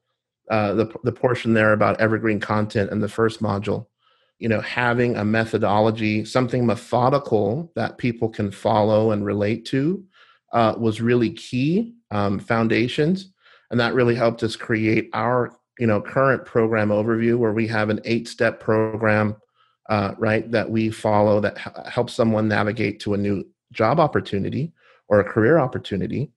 uh, 0.51 0.75
the 0.75 0.93
the 1.05 1.13
portion 1.13 1.55
there 1.55 1.73
about 1.73 2.01
evergreen 2.01 2.41
content 2.41 2.91
in 2.91 3.01
the 3.01 3.09
first 3.09 3.43
module. 3.43 3.87
You 4.39 4.49
know, 4.49 4.61
having 4.61 5.17
a 5.17 5.25
methodology, 5.25 6.25
something 6.25 6.65
methodical 6.65 7.73
that 7.75 7.99
people 7.99 8.29
can 8.29 8.51
follow 8.51 9.11
and 9.11 9.25
relate 9.25 9.65
to, 9.67 10.05
uh, 10.53 10.75
was 10.79 11.01
really 11.01 11.31
key. 11.31 11.95
Um, 12.11 12.39
foundations, 12.39 13.33
and 13.71 13.79
that 13.81 13.93
really 13.93 14.15
helped 14.15 14.43
us 14.43 14.57
create 14.57 15.11
our 15.13 15.53
you 15.79 15.87
know 15.87 16.01
current 16.01 16.45
program 16.45 16.89
overview 16.89 17.39
where 17.39 17.53
we 17.53 17.67
have 17.67 17.91
an 17.91 18.01
eight 18.05 18.29
step 18.29 18.61
program 18.61 19.37
uh, 19.89 20.15
right 20.19 20.51
that 20.51 20.71
we 20.71 20.91
follow 20.91 21.41
that 21.41 21.57
h- 21.59 21.87
helps 21.93 22.13
someone 22.13 22.49
navigate 22.49 23.01
to 23.01 23.15
a 23.15 23.19
new 23.19 23.45
job 23.73 24.01
opportunity 24.01 24.73
or 25.09 25.21
a 25.21 25.25
career 25.25 25.59
opportunity 25.59 26.31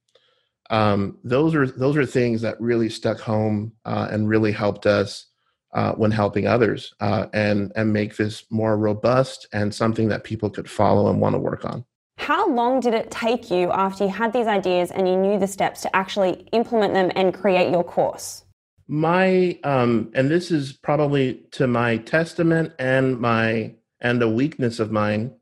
um, 0.72 1.18
those 1.24 1.54
are 1.54 1.68
those 1.68 1.96
are 1.98 2.06
things 2.06 2.42
that 2.42 2.60
really 2.60 2.90
stuck 2.90 3.20
home 3.20 3.74
uh, 3.86 4.08
and 4.12 4.28
really 4.28 4.52
helped 4.52 4.86
us 4.88 5.28
uh, 5.74 5.94
when 5.94 6.12
helping 6.12 6.48
others 6.48 6.94
uh, 7.00 7.28
and 7.34 7.72
and 7.76 7.94
make 7.94 8.18
this 8.18 8.46
more 8.50 8.78
robust 8.78 9.48
and 9.54 9.74
something 9.76 10.08
that 10.08 10.24
people 10.24 10.50
could 10.50 10.70
follow 10.70 11.10
and 11.10 11.22
want 11.22 11.36
to 11.36 11.40
work 11.40 11.64
on 11.66 11.86
how 12.22 12.48
long 12.48 12.80
did 12.80 12.94
it 12.94 13.10
take 13.10 13.50
you 13.50 13.72
after 13.72 14.04
you 14.04 14.12
had 14.12 14.32
these 14.32 14.46
ideas 14.46 14.92
and 14.92 15.08
you 15.08 15.18
knew 15.18 15.40
the 15.40 15.48
steps 15.48 15.82
to 15.82 15.96
actually 15.96 16.48
implement 16.52 16.94
them 16.94 17.12
and 17.16 17.34
create 17.34 17.72
your 17.72 17.84
course? 17.84 18.44
My 18.88 19.58
um, 19.64 20.12
and 20.14 20.30
this 20.30 20.52
is 20.52 20.72
probably 20.72 21.42
to 21.54 21.66
my 21.66 21.98
testament 21.98 22.74
and 22.78 23.20
my 23.20 23.74
and 24.02 24.22
a 24.22 24.30
weakness 24.30 24.80
of 24.80 24.92
mine. 24.92 25.34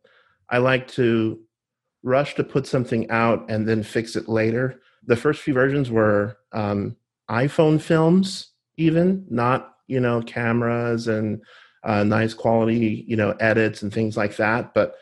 I 0.47 0.59
like 0.59 0.87
to 0.89 1.41
rush 2.01 2.35
to 2.35 2.45
put 2.45 2.65
something 2.65 3.11
out 3.11 3.45
and 3.49 3.67
then 3.67 3.83
fix 3.83 4.15
it 4.15 4.29
later. 4.29 4.79
The 5.09 5.17
first 5.17 5.41
few 5.41 5.55
versions 5.55 5.89
were 5.89 6.37
um, 6.53 6.95
iPhone 7.29 7.81
films, 7.81 8.53
even 8.77 9.25
not 9.29 9.73
you 9.87 9.99
know 9.99 10.21
cameras 10.21 11.07
and 11.07 11.41
uh, 11.83 12.03
nice 12.03 12.33
quality 12.33 13.05
you 13.07 13.17
know 13.17 13.31
edits 13.39 13.81
and 13.81 13.91
things 13.91 14.15
like 14.15 14.35
that, 14.37 14.73
but 14.75 14.95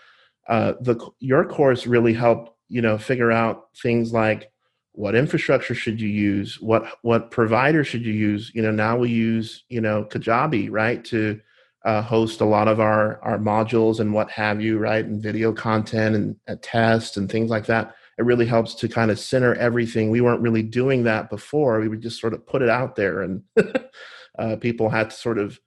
uh, 0.47 0.73
the 0.79 0.95
your 1.19 1.43
course 1.45 1.85
really 1.85 2.13
helped 2.13 2.51
you 2.69 2.81
know 2.81 2.97
figure 2.97 3.31
out 3.31 3.67
things 3.81 4.13
like 4.13 4.49
what 4.93 5.13
infrastructure 5.13 5.75
should 5.75 6.01
you 6.01 6.09
use 6.09 6.59
what 6.61 6.87
what 7.01 7.29
provider 7.29 7.83
should 7.83 8.05
you 8.05 8.13
use 8.13 8.51
you 8.55 8.61
know 8.61 8.71
now 8.71 8.97
we 8.97 9.09
use 9.09 9.65
you 9.69 9.81
know 9.81 10.05
kajabi 10.05 10.69
right 10.71 11.05
to 11.05 11.39
uh, 11.85 12.01
host 12.01 12.41
a 12.41 12.45
lot 12.45 12.67
of 12.67 12.79
our 12.79 13.19
our 13.21 13.37
modules 13.37 13.99
and 13.99 14.13
what 14.13 14.29
have 14.31 14.61
you 14.61 14.77
right 14.79 15.05
and 15.05 15.21
video 15.21 15.53
content 15.53 16.15
and 16.15 16.35
a 16.47 16.55
test 16.55 17.17
and 17.17 17.29
things 17.29 17.49
like 17.49 17.65
that 17.65 17.95
it 18.17 18.25
really 18.25 18.45
helps 18.45 18.74
to 18.75 18.88
kind 18.88 19.12
of 19.12 19.19
center 19.19 19.53
everything. 19.55 20.09
We 20.09 20.21
weren't 20.21 20.41
really 20.41 20.63
doing 20.63 21.03
that 21.03 21.29
before. 21.29 21.79
We 21.79 21.88
would 21.88 22.01
just 22.01 22.19
sort 22.19 22.33
of 22.33 22.45
put 22.45 22.62
it 22.62 22.69
out 22.69 22.95
there 22.95 23.21
and 23.21 23.43
uh, 24.39 24.55
people 24.57 24.89
had 24.89 25.12
to 25.12 25.15
sort 25.15 25.38
of 25.38 25.59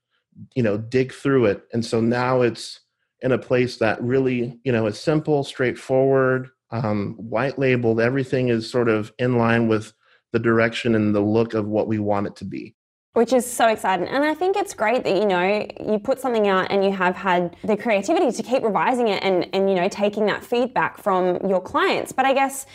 you 0.54 0.62
know 0.62 0.76
dig 0.76 1.12
through 1.12 1.46
it. 1.46 1.64
And 1.72 1.84
so 1.84 2.00
now 2.00 2.42
it's 2.42 2.80
in 3.22 3.32
a 3.32 3.38
place 3.38 3.76
that 3.78 4.02
really 4.02 4.58
you 4.64 4.72
know 4.72 4.86
is 4.86 4.98
simple 4.98 5.44
straightforward 5.44 6.50
um, 6.70 7.14
white 7.16 7.58
labeled. 7.58 8.00
Everything 8.00 8.48
is 8.48 8.70
sort 8.70 8.88
of 8.88 9.12
in 9.18 9.38
line 9.38 9.68
with 9.68 9.92
the 10.32 10.38
direction 10.38 10.94
and 10.94 11.14
the 11.14 11.20
look 11.20 11.54
of 11.54 11.66
what 11.66 11.88
we 11.88 11.98
want 11.98 12.26
it 12.26 12.36
to 12.36 12.44
be 12.44 12.74
which 13.14 13.32
is 13.32 13.50
so 13.50 13.68
exciting 13.68 14.06
and 14.08 14.24
i 14.24 14.34
think 14.34 14.56
it's 14.56 14.74
great 14.74 15.04
that 15.04 15.16
you 15.16 15.26
know 15.26 15.66
you 15.86 15.98
put 15.98 16.20
something 16.20 16.48
out 16.48 16.70
and 16.70 16.84
you 16.84 16.92
have 16.92 17.16
had 17.16 17.56
the 17.64 17.76
creativity 17.76 18.30
to 18.30 18.42
keep 18.42 18.62
revising 18.62 19.08
it 19.08 19.22
and 19.22 19.48
and 19.52 19.68
you 19.68 19.76
know 19.76 19.88
taking 19.88 20.26
that 20.26 20.44
feedback 20.44 20.98
from 20.98 21.36
your 21.48 21.60
clients 21.60 22.12
but 22.12 22.24
i 22.24 22.32
guess 22.32 22.66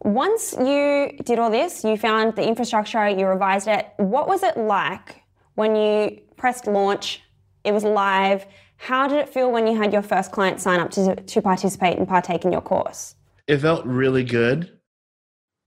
once 0.00 0.54
you 0.58 1.10
did 1.24 1.38
all 1.38 1.50
this 1.50 1.84
you 1.84 1.96
found 1.96 2.34
the 2.36 2.46
infrastructure 2.46 3.08
you 3.08 3.26
revised 3.26 3.68
it 3.68 3.92
what 3.98 4.26
was 4.26 4.42
it 4.42 4.56
like 4.56 5.22
when 5.54 5.76
you 5.76 6.18
pressed 6.36 6.66
launch 6.66 7.20
it 7.64 7.72
was 7.72 7.84
live 7.84 8.46
how 8.82 9.06
did 9.06 9.18
it 9.18 9.28
feel 9.28 9.52
when 9.52 9.68
you 9.68 9.76
had 9.76 9.92
your 9.92 10.02
first 10.02 10.32
client 10.32 10.60
sign 10.60 10.80
up 10.80 10.90
to, 10.90 11.14
to 11.14 11.40
participate 11.40 11.98
and 11.98 12.08
partake 12.08 12.44
in 12.44 12.50
your 12.50 12.60
course? 12.60 13.14
It 13.46 13.58
felt 13.58 13.86
really 13.86 14.24
good. 14.24 14.76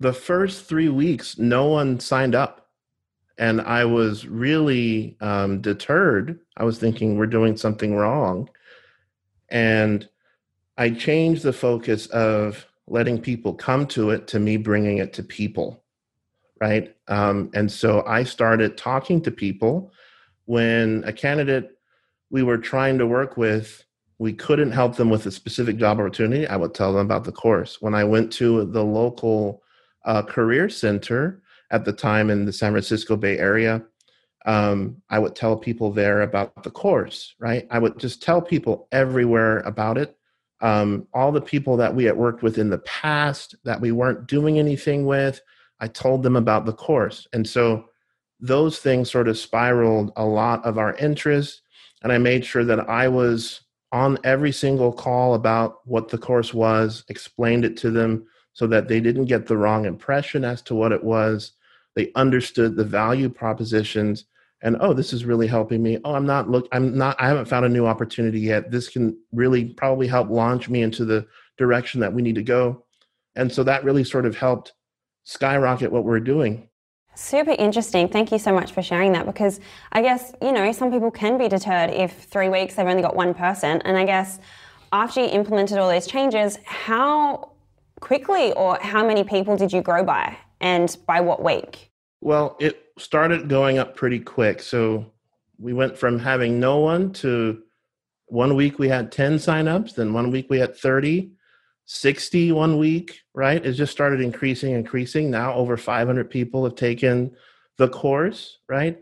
The 0.02 0.12
first 0.12 0.66
three 0.66 0.90
weeks, 0.90 1.38
no 1.38 1.68
one 1.70 2.02
signed 2.02 2.36
up. 2.36 2.65
And 3.38 3.62
I 3.62 3.86
was 3.86 4.26
really 4.26 5.18
um, 5.20 5.62
deterred. 5.62 6.40
I 6.58 6.64
was 6.64 6.78
thinking 6.80 7.18
we're 7.18 7.26
doing 7.28 7.58
something 7.58 7.96
wrong. 7.96 8.50
And 9.50 10.08
I 10.78 10.90
changed 10.92 11.44
the 11.44 11.54
focus 11.54 12.08
of 12.08 12.66
letting 12.88 13.20
people 13.20 13.54
come 13.54 13.88
to 13.88 14.12
it 14.12 14.28
to 14.28 14.40
me 14.40 14.58
bringing 14.58 15.00
it 15.00 15.14
to 15.14 15.24
people. 15.24 15.84
Right. 16.62 16.96
Um, 17.10 17.50
and 17.54 17.70
so 17.70 18.04
I 18.08 18.24
started 18.24 18.78
talking 18.78 19.22
to 19.24 19.32
people 19.32 19.92
when 20.46 21.04
a 21.06 21.12
candidate 21.12 21.72
we 22.30 22.44
were 22.44 22.58
trying 22.58 22.98
to 22.98 23.08
work 23.08 23.38
with 23.38 23.84
we 24.18 24.32
couldn't 24.32 24.72
help 24.72 24.96
them 24.96 25.10
with 25.10 25.26
a 25.26 25.32
specific 25.32 25.78
job 25.78 26.00
opportunity 26.00 26.48
i 26.48 26.56
would 26.56 26.74
tell 26.74 26.94
them 26.94 27.06
about 27.06 27.24
the 27.24 27.32
course 27.32 27.82
when 27.82 27.94
i 27.94 28.04
went 28.04 28.32
to 28.32 28.66
the 28.66 28.84
local 28.84 29.62
uh, 30.06 30.22
career 30.22 30.70
center 30.70 31.42
at 31.72 31.86
the 31.86 31.94
time 31.94 32.30
in 32.30 32.46
the 32.46 32.54
san 32.54 32.72
francisco 32.72 33.16
bay 33.16 33.38
area 33.38 33.84
um, 34.46 35.02
i 35.10 35.18
would 35.18 35.36
tell 35.36 35.58
people 35.58 35.92
there 35.92 36.22
about 36.22 36.64
the 36.64 36.72
course 36.72 37.36
right? 37.40 37.68
I 37.70 37.80
would 37.80 38.00
just 38.00 38.22
tell 38.22 38.42
people 38.42 38.88
everywhere 38.92 39.60
about 39.60 39.98
it. 39.98 40.18
Um, 40.62 41.08
all 41.14 41.32
the 41.32 41.42
people 41.42 41.78
that 41.78 41.94
we 41.94 42.06
had 42.06 42.18
worked 42.18 42.42
with 42.42 42.58
in 42.58 42.70
the 42.70 42.80
past 42.80 43.56
that 43.66 43.82
we 43.82 43.92
weren't 43.92 44.28
doing 44.28 44.58
anything 44.58 45.06
with 45.06 45.42
i 45.82 45.88
told 45.88 46.24
them 46.24 46.36
about 46.36 46.66
the 46.66 46.74
course. 46.74 47.28
And 47.34 47.48
so 47.48 47.90
those 48.40 48.80
things 48.80 49.12
sort 49.12 49.28
of 49.28 49.38
spiraled 49.38 50.12
a 50.16 50.26
lot 50.26 50.66
of 50.66 50.78
our 50.78 50.96
interest 50.96 51.62
and 52.02 52.12
I 52.12 52.18
made 52.18 52.46
sure 52.46 52.64
that 52.64 52.90
I 52.90 53.08
was 53.08 53.62
on 53.92 54.18
every 54.24 54.52
single 54.52 54.92
call 54.92 55.34
about 55.34 55.80
what 55.86 56.10
the 56.10 56.18
course 56.18 56.54
was, 56.54 57.04
explained 57.10 57.66
it 57.66 57.78
to 57.78 57.92
them 57.92 58.28
so 58.56 58.66
that 58.66 58.88
they 58.88 59.00
didn't 59.00 59.26
get 59.26 59.46
the 59.46 59.58
wrong 59.58 59.86
impression 59.86 60.44
as 60.44 60.64
to 60.64 60.74
what 60.74 60.92
it 60.92 61.04
was. 61.04 61.52
They 61.96 62.12
understood 62.16 62.76
the 62.76 62.84
value 62.84 63.30
propositions 63.30 64.26
and 64.62 64.78
oh 64.80 64.94
this 64.94 65.14
is 65.14 65.26
really 65.26 65.48
helping 65.48 65.84
me 65.84 65.98
oh 66.04 66.16
i'm 66.16 66.26
not 66.26 66.50
look 66.50 66.68
i'm 66.72 66.98
not 66.98 67.16
i 67.20 67.28
haven't 67.28 67.46
found 67.46 67.66
a 67.66 67.70
new 67.70 67.86
opportunity 67.86 68.40
yet 68.40 68.72
this 68.72 68.88
can 68.88 69.18
really 69.32 69.66
probably 69.66 70.08
help 70.08 70.30
launch 70.30 70.70
me 70.70 70.82
into 70.82 71.06
the 71.06 71.26
direction 71.58 72.00
that 72.00 72.14
we 72.14 72.22
need 72.22 72.36
to 72.36 72.44
go 72.44 72.84
and 73.36 73.52
so 73.52 73.64
that 73.64 73.84
really 73.84 74.04
sort 74.04 74.26
of 74.26 74.36
helped 74.36 74.74
skyrocket 75.24 75.92
what 75.92 76.04
we're 76.04 76.20
doing 76.20 76.68
Super 77.18 77.56
interesting. 77.58 78.10
Thank 78.10 78.34
you 78.34 78.38
so 78.38 78.54
much 78.54 78.74
for 78.74 78.82
sharing 78.82 79.14
that 79.14 79.26
because 79.26 79.62
I 79.94 80.02
guess, 80.02 80.34
you 80.42 80.52
know, 80.52 80.70
some 80.74 80.92
people 80.92 81.10
can 81.10 81.38
be 81.38 81.48
deterred 81.48 81.90
if 81.90 82.12
three 82.26 82.50
weeks 82.50 82.76
they've 82.76 82.86
only 82.86 83.02
got 83.02 83.16
one 83.16 83.34
person. 83.34 83.82
And 83.86 83.96
I 83.96 84.06
guess 84.06 84.38
after 84.92 85.22
you 85.22 85.28
implemented 85.28 85.78
all 85.78 85.90
these 85.90 86.08
changes, 86.08 86.58
how 86.66 87.54
quickly 88.00 88.52
or 88.54 88.78
how 88.82 89.06
many 89.06 89.24
people 89.24 89.58
did 89.58 89.72
you 89.72 89.82
grow 89.82 90.04
by 90.04 90.38
and 90.60 90.98
by 91.08 91.22
what 91.22 91.44
week? 91.44 91.92
Well, 92.22 92.56
it 92.60 92.84
started 92.98 93.50
going 93.50 93.78
up 93.78 93.96
pretty 93.96 94.20
quick. 94.20 94.62
So 94.62 95.12
we 95.60 95.74
went 95.74 95.98
from 95.98 96.20
having 96.20 96.60
no 96.60 96.80
one 96.80 97.12
to 97.14 97.62
one 98.28 98.56
week 98.56 98.80
we 98.80 98.90
had 98.90 99.12
10 99.12 99.36
signups, 99.36 99.96
then 99.96 100.12
one 100.12 100.32
week 100.32 100.48
we 100.50 100.60
had 100.60 100.76
30 100.76 101.32
60 101.86 102.52
one 102.52 102.78
week, 102.78 103.22
right? 103.34 103.64
It 103.64 103.74
just 103.74 103.92
started 103.92 104.20
increasing, 104.20 104.74
increasing. 104.74 105.30
Now 105.30 105.54
over 105.54 105.78
500 105.78 106.30
people 106.30 106.64
have 106.64 106.76
taken 106.76 107.32
the 107.78 107.88
course, 107.88 108.58
right? 108.68 109.00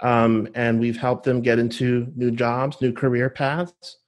Um, 0.00 0.48
and 0.54 0.80
we've 0.80 0.96
helped 0.96 1.24
them 1.24 1.42
get 1.42 1.58
into 1.58 2.10
new 2.16 2.30
jobs, 2.30 2.80
new 2.80 2.92
career 2.92 3.28
paths. 3.28 3.98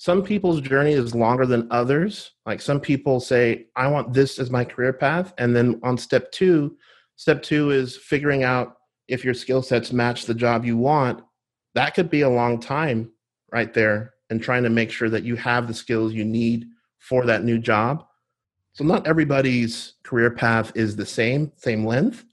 Some 0.00 0.22
people's 0.22 0.60
journey 0.60 0.92
is 0.92 1.12
longer 1.12 1.44
than 1.44 1.66
others. 1.72 2.30
Like 2.46 2.60
some 2.60 2.78
people 2.78 3.18
say, 3.18 3.66
I 3.74 3.88
want 3.88 4.12
this 4.12 4.38
as 4.38 4.48
my 4.48 4.64
career 4.64 4.92
path. 4.92 5.34
And 5.38 5.56
then 5.56 5.80
on 5.82 5.98
step 5.98 6.30
two, 6.30 6.76
step 7.16 7.42
two 7.42 7.72
is 7.72 7.96
figuring 7.96 8.44
out 8.44 8.76
if 9.08 9.24
your 9.24 9.34
skill 9.34 9.60
sets 9.60 9.92
match 9.92 10.24
the 10.24 10.34
job 10.34 10.64
you 10.64 10.76
want. 10.76 11.24
That 11.74 11.94
could 11.94 12.10
be 12.10 12.20
a 12.20 12.28
long 12.28 12.60
time 12.60 13.10
right 13.50 13.74
there 13.74 14.14
and 14.30 14.40
trying 14.40 14.62
to 14.62 14.70
make 14.70 14.92
sure 14.92 15.10
that 15.10 15.24
you 15.24 15.34
have 15.34 15.66
the 15.66 15.74
skills 15.74 16.12
you 16.12 16.24
need 16.24 16.66
for 16.98 17.26
that 17.26 17.42
new 17.42 17.58
job. 17.58 18.04
So 18.74 18.84
not 18.84 19.04
everybody's 19.04 19.94
career 20.04 20.30
path 20.30 20.70
is 20.76 20.94
the 20.94 21.06
same, 21.06 21.50
same 21.56 21.84
length, 21.84 22.24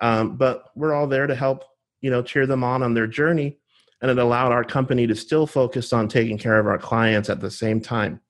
um, 0.00 0.38
but 0.38 0.70
we're 0.74 0.94
all 0.94 1.06
there 1.06 1.26
to 1.26 1.34
help, 1.34 1.62
you 2.00 2.10
know, 2.10 2.22
cheer 2.22 2.46
them 2.46 2.64
on 2.64 2.82
on 2.82 2.94
their 2.94 3.06
journey. 3.06 3.58
And 4.02 4.10
it 4.10 4.18
allowed 4.18 4.52
our 4.52 4.64
company 4.64 5.06
to 5.06 5.14
still 5.14 5.46
focus 5.46 5.92
on 5.92 6.08
taking 6.08 6.38
care 6.38 6.58
of 6.58 6.66
our 6.66 6.78
clients 6.78 7.30
at 7.30 7.40
the 7.40 7.50
same 7.50 7.80
time. 7.80 8.20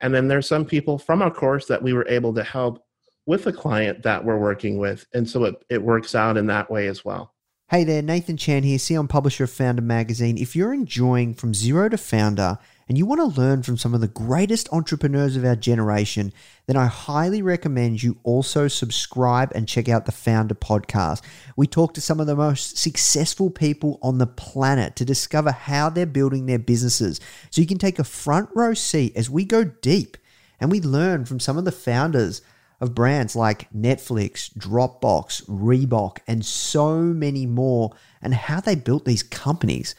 And 0.00 0.14
then 0.14 0.28
there's 0.28 0.48
some 0.48 0.64
people 0.64 0.98
from 0.98 1.22
our 1.22 1.30
course 1.30 1.66
that 1.66 1.82
we 1.82 1.92
were 1.92 2.06
able 2.08 2.34
to 2.34 2.44
help 2.44 2.84
with 3.26 3.44
the 3.44 3.52
client 3.52 4.02
that 4.02 4.24
we're 4.24 4.38
working 4.38 4.78
with. 4.78 5.06
And 5.14 5.28
so 5.28 5.44
it, 5.44 5.54
it 5.70 5.82
works 5.82 6.14
out 6.14 6.36
in 6.36 6.46
that 6.48 6.70
way 6.70 6.88
as 6.88 7.04
well. 7.04 7.32
Hey 7.70 7.84
there, 7.84 8.02
Nathan 8.02 8.36
Chan 8.36 8.62
here, 8.62 8.76
CEO 8.76 9.00
and 9.00 9.08
publisher 9.08 9.44
of 9.44 9.50
Foundr 9.50 9.82
Magazine. 9.82 10.36
If 10.36 10.54
you're 10.54 10.74
enjoying 10.74 11.32
From 11.32 11.54
Zero 11.54 11.88
to 11.88 11.96
Foundr, 11.96 12.58
and 12.88 12.98
you 12.98 13.06
want 13.06 13.20
to 13.20 13.40
learn 13.40 13.62
from 13.62 13.76
some 13.76 13.94
of 13.94 14.00
the 14.00 14.08
greatest 14.08 14.68
entrepreneurs 14.72 15.36
of 15.36 15.44
our 15.44 15.56
generation, 15.56 16.32
then 16.66 16.76
I 16.76 16.86
highly 16.86 17.42
recommend 17.42 18.02
you 18.02 18.18
also 18.22 18.68
subscribe 18.68 19.52
and 19.54 19.68
check 19.68 19.88
out 19.88 20.06
the 20.06 20.12
Foundr 20.12 20.52
Podcast. 20.52 21.22
We 21.56 21.66
talk 21.66 21.94
to 21.94 22.00
some 22.00 22.20
of 22.20 22.26
the 22.26 22.36
most 22.36 22.76
successful 22.76 23.50
people 23.50 23.98
on 24.02 24.18
the 24.18 24.26
planet 24.26 24.96
to 24.96 25.04
discover 25.04 25.52
how 25.52 25.88
they're 25.88 26.06
building 26.06 26.46
their 26.46 26.58
businesses. 26.58 27.20
So 27.50 27.60
you 27.60 27.66
can 27.66 27.78
take 27.78 27.98
a 27.98 28.04
front 28.04 28.50
row 28.54 28.74
seat 28.74 29.16
as 29.16 29.30
we 29.30 29.44
go 29.44 29.64
deep 29.64 30.16
and 30.60 30.70
we 30.70 30.80
learn 30.80 31.24
from 31.24 31.40
some 31.40 31.58
of 31.58 31.64
the 31.64 31.72
founders 31.72 32.42
of 32.80 32.94
brands 32.94 33.34
like 33.34 33.72
Netflix, 33.72 34.52
Dropbox, 34.56 35.44
Reebok, 35.46 36.18
and 36.26 36.44
so 36.44 36.98
many 36.98 37.46
more, 37.46 37.92
and 38.20 38.34
how 38.34 38.60
they 38.60 38.74
built 38.74 39.04
these 39.04 39.22
companies. 39.22 39.94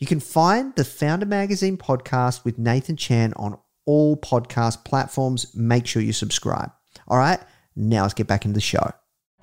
You 0.00 0.06
can 0.06 0.18
find 0.18 0.74
the 0.76 0.82
Foundr 0.82 1.28
Magazine 1.28 1.76
podcast 1.76 2.42
with 2.42 2.58
Nathan 2.58 2.96
Chan 2.96 3.34
on 3.36 3.58
all 3.84 4.16
podcast 4.16 4.82
platforms. 4.82 5.54
Make 5.54 5.86
sure 5.86 6.00
you 6.00 6.14
subscribe. 6.14 6.70
All 7.06 7.18
right, 7.18 7.38
now 7.76 8.00
let's 8.00 8.14
get 8.14 8.26
back 8.26 8.46
into 8.46 8.54
the 8.54 8.62
show. 8.62 8.92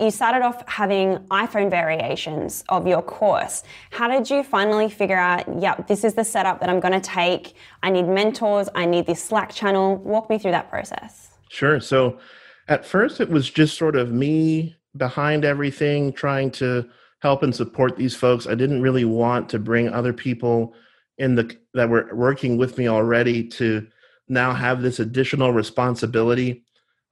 You 0.00 0.10
started 0.10 0.42
off 0.42 0.68
having 0.68 1.18
iPhone 1.30 1.70
variations 1.70 2.64
of 2.70 2.88
your 2.88 3.02
course. 3.02 3.62
How 3.92 4.08
did 4.08 4.28
you 4.28 4.42
finally 4.42 4.90
figure 4.90 5.16
out, 5.16 5.44
yep, 5.60 5.86
this 5.86 6.02
is 6.02 6.14
the 6.14 6.24
setup 6.24 6.58
that 6.58 6.68
I'm 6.68 6.80
going 6.80 7.00
to 7.00 7.08
take? 7.08 7.54
I 7.84 7.90
need 7.90 8.08
mentors, 8.08 8.68
I 8.74 8.84
need 8.84 9.06
this 9.06 9.22
Slack 9.22 9.54
channel. 9.54 9.96
Walk 9.98 10.28
me 10.28 10.40
through 10.40 10.52
that 10.52 10.70
process. 10.70 11.28
Sure. 11.50 11.78
So 11.78 12.18
at 12.66 12.84
first, 12.84 13.20
it 13.20 13.30
was 13.30 13.48
just 13.48 13.78
sort 13.78 13.94
of 13.94 14.10
me 14.10 14.74
behind 14.96 15.44
everything, 15.44 16.12
trying 16.12 16.50
to 16.52 16.88
help 17.20 17.42
and 17.42 17.54
support 17.54 17.96
these 17.96 18.14
folks. 18.14 18.46
I 18.46 18.54
didn't 18.54 18.82
really 18.82 19.04
want 19.04 19.48
to 19.50 19.58
bring 19.58 19.88
other 19.88 20.12
people 20.12 20.74
in 21.18 21.34
the 21.34 21.56
that 21.74 21.88
were 21.88 22.08
working 22.14 22.56
with 22.56 22.78
me 22.78 22.88
already 22.88 23.46
to 23.48 23.86
now 24.28 24.52
have 24.52 24.82
this 24.82 25.00
additional 25.00 25.52
responsibility. 25.52 26.64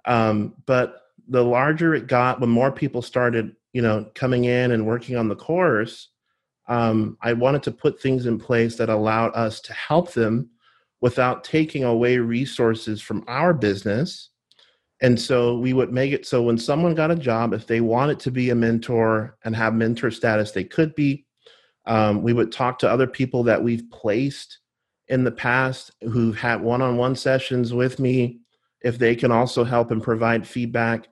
Um, 0.05 0.55
but 0.67 1.03
the 1.29 1.43
larger 1.43 1.95
it 1.95 2.07
got, 2.07 2.41
when 2.41 2.51
more 2.51 2.71
people 2.71 3.03
started, 3.03 3.57
you 3.73 3.83
know, 3.83 4.09
coming 4.15 4.45
in 4.45 4.71
and 4.71 4.87
working 4.87 5.17
on 5.17 5.29
the 5.29 5.35
course, 5.35 6.09
um, 6.69 7.17
I 7.21 7.33
wanted 7.33 7.63
to 7.65 7.73
put 7.73 8.01
things 8.01 8.27
in 8.27 8.39
place 8.39 8.77
that 8.77 8.89
allowed 8.89 9.31
us 9.35 9.61
to 9.63 9.73
help 9.73 10.13
them 10.13 10.51
without 11.01 11.45
taking 11.45 11.85
away 11.85 12.19
resources 12.19 13.01
from 13.01 13.25
our 13.29 13.53
business. 13.53 14.31
And 15.03 15.21
so 15.21 15.59
we 15.59 15.73
would 15.73 15.93
make 15.93 16.13
it 16.13 16.27
so 16.27 16.43
when 16.43 16.57
someone 16.57 16.95
got 16.95 17.11
a 17.11 17.17
job, 17.17 17.53
if 17.53 17.67
they 17.67 17.81
wanted 17.81 18.19
to 18.21 18.31
be 18.31 18.51
a 18.51 18.55
mentor 18.55 19.37
and 19.45 19.55
have 19.55 19.75
mentor 19.75 20.11
status, 20.11 20.53
they 20.53 20.65
could 20.65 20.95
be. 20.95 21.27
Um, 21.85 22.23
we 22.23 22.33
would 22.33 22.51
talk 22.51 22.79
to 22.81 22.91
other 22.91 23.07
people 23.07 23.45
that 23.45 23.63
we've 23.63 23.89
placed 23.91 24.59
in 25.09 25.23
the 25.23 25.31
past 25.31 25.93
who've 26.03 26.37
had 26.37 26.61
one 26.61 26.83
on 26.83 26.97
one 26.97 27.15
sessions 27.15 27.73
with 27.73 28.01
me 28.01 28.41
if 28.81 28.99
they 28.99 29.15
can 29.15 29.31
also 29.31 29.65
help 29.65 29.91
and 29.91 30.03
provide 30.03 30.47
feedback. 30.47 31.09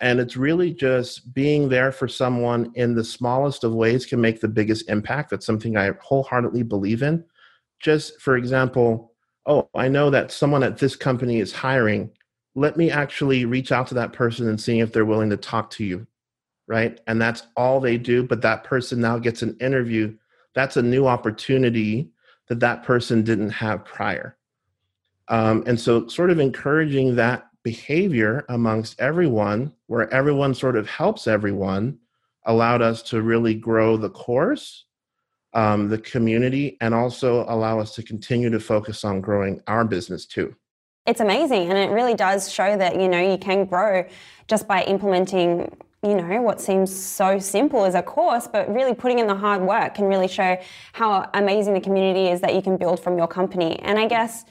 And 0.00 0.20
it's 0.20 0.36
really 0.36 0.72
just 0.72 1.34
being 1.34 1.68
there 1.68 1.92
for 1.92 2.08
someone 2.08 2.70
in 2.74 2.94
the 2.94 3.04
smallest 3.04 3.64
of 3.64 3.74
ways 3.74 4.06
can 4.06 4.20
make 4.20 4.40
the 4.40 4.48
biggest 4.48 4.88
impact. 4.88 5.30
That's 5.30 5.46
something 5.46 5.76
I 5.76 5.92
wholeheartedly 6.00 6.62
believe 6.62 7.02
in. 7.02 7.24
Just 7.80 8.20
for 8.20 8.36
example, 8.36 9.12
oh, 9.46 9.68
I 9.74 9.88
know 9.88 10.10
that 10.10 10.30
someone 10.32 10.62
at 10.62 10.78
this 10.78 10.96
company 10.96 11.40
is 11.40 11.52
hiring. 11.52 12.10
Let 12.58 12.76
me 12.76 12.90
actually 12.90 13.44
reach 13.44 13.70
out 13.70 13.86
to 13.88 13.94
that 13.94 14.12
person 14.12 14.48
and 14.48 14.60
see 14.60 14.80
if 14.80 14.92
they're 14.92 15.04
willing 15.04 15.30
to 15.30 15.36
talk 15.36 15.70
to 15.70 15.84
you. 15.84 16.06
Right. 16.66 17.00
And 17.06 17.22
that's 17.22 17.44
all 17.56 17.80
they 17.80 17.96
do. 17.96 18.22
But 18.22 18.42
that 18.42 18.64
person 18.64 19.00
now 19.00 19.18
gets 19.18 19.42
an 19.42 19.56
interview. 19.60 20.16
That's 20.54 20.76
a 20.76 20.82
new 20.82 21.06
opportunity 21.06 22.10
that 22.48 22.60
that 22.60 22.82
person 22.82 23.22
didn't 23.22 23.50
have 23.50 23.84
prior. 23.84 24.36
Um, 25.28 25.62
and 25.66 25.78
so, 25.78 26.08
sort 26.08 26.30
of 26.30 26.40
encouraging 26.40 27.16
that 27.16 27.48
behavior 27.62 28.44
amongst 28.48 28.98
everyone, 29.00 29.72
where 29.86 30.12
everyone 30.12 30.54
sort 30.54 30.76
of 30.76 30.88
helps 30.88 31.26
everyone, 31.26 31.98
allowed 32.44 32.82
us 32.82 33.02
to 33.02 33.20
really 33.20 33.54
grow 33.54 33.96
the 33.96 34.10
course, 34.10 34.84
um, 35.52 35.88
the 35.88 35.98
community, 35.98 36.78
and 36.80 36.94
also 36.94 37.44
allow 37.48 37.78
us 37.78 37.94
to 37.94 38.02
continue 38.02 38.50
to 38.50 38.60
focus 38.60 39.04
on 39.04 39.20
growing 39.20 39.60
our 39.66 39.84
business 39.84 40.24
too. 40.26 40.54
It's 41.08 41.20
amazing, 41.20 41.70
and 41.70 41.78
it 41.78 41.90
really 41.90 42.14
does 42.14 42.52
show 42.52 42.76
that 42.76 43.00
you 43.00 43.08
know 43.08 43.18
you 43.18 43.38
can 43.38 43.64
grow 43.64 44.04
just 44.46 44.68
by 44.68 44.84
implementing 44.84 45.74
you 46.02 46.14
know 46.14 46.42
what 46.42 46.60
seems 46.60 46.94
so 46.94 47.40
simple 47.40 47.84
as 47.84 47.96
a 47.96 48.02
course 48.02 48.46
but 48.46 48.72
really 48.72 48.94
putting 48.94 49.18
in 49.18 49.26
the 49.26 49.34
hard 49.34 49.60
work 49.62 49.96
can 49.96 50.04
really 50.04 50.28
show 50.28 50.56
how 50.92 51.28
amazing 51.34 51.74
the 51.74 51.80
community 51.80 52.28
is 52.28 52.40
that 52.40 52.54
you 52.54 52.62
can 52.62 52.76
build 52.76 53.00
from 53.00 53.18
your 53.18 53.26
company 53.26 53.80
and 53.80 53.98
i 53.98 54.06
guess 54.06 54.44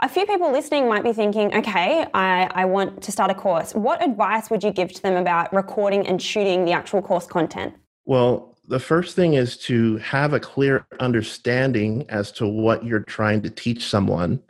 a 0.00 0.08
few 0.08 0.24
people 0.24 0.50
listening 0.52 0.88
might 0.90 1.02
be 1.02 1.14
thinking, 1.14 1.54
okay, 1.54 2.06
I, 2.12 2.50
I 2.54 2.66
want 2.66 3.02
to 3.02 3.10
start 3.10 3.30
a 3.30 3.34
course. 3.34 3.74
What 3.74 4.02
advice 4.02 4.50
would 4.50 4.62
you 4.62 4.70
give 4.70 4.92
to 4.92 5.02
them 5.02 5.16
about 5.16 5.50
recording 5.54 6.06
and 6.06 6.20
shooting 6.20 6.66
the 6.66 6.72
actual 6.72 7.00
course 7.00 7.26
content? 7.26 7.72
Well, 8.04 8.58
the 8.68 8.78
first 8.78 9.16
thing 9.16 9.34
is 9.34 9.56
to 9.58 9.96
have 9.98 10.34
a 10.34 10.40
clear 10.40 10.86
understanding 11.00 12.04
as 12.10 12.30
to 12.32 12.46
what 12.46 12.84
you're 12.84 13.00
trying 13.04 13.40
to 13.42 13.50
teach 13.50 13.86
someone. 13.86 14.42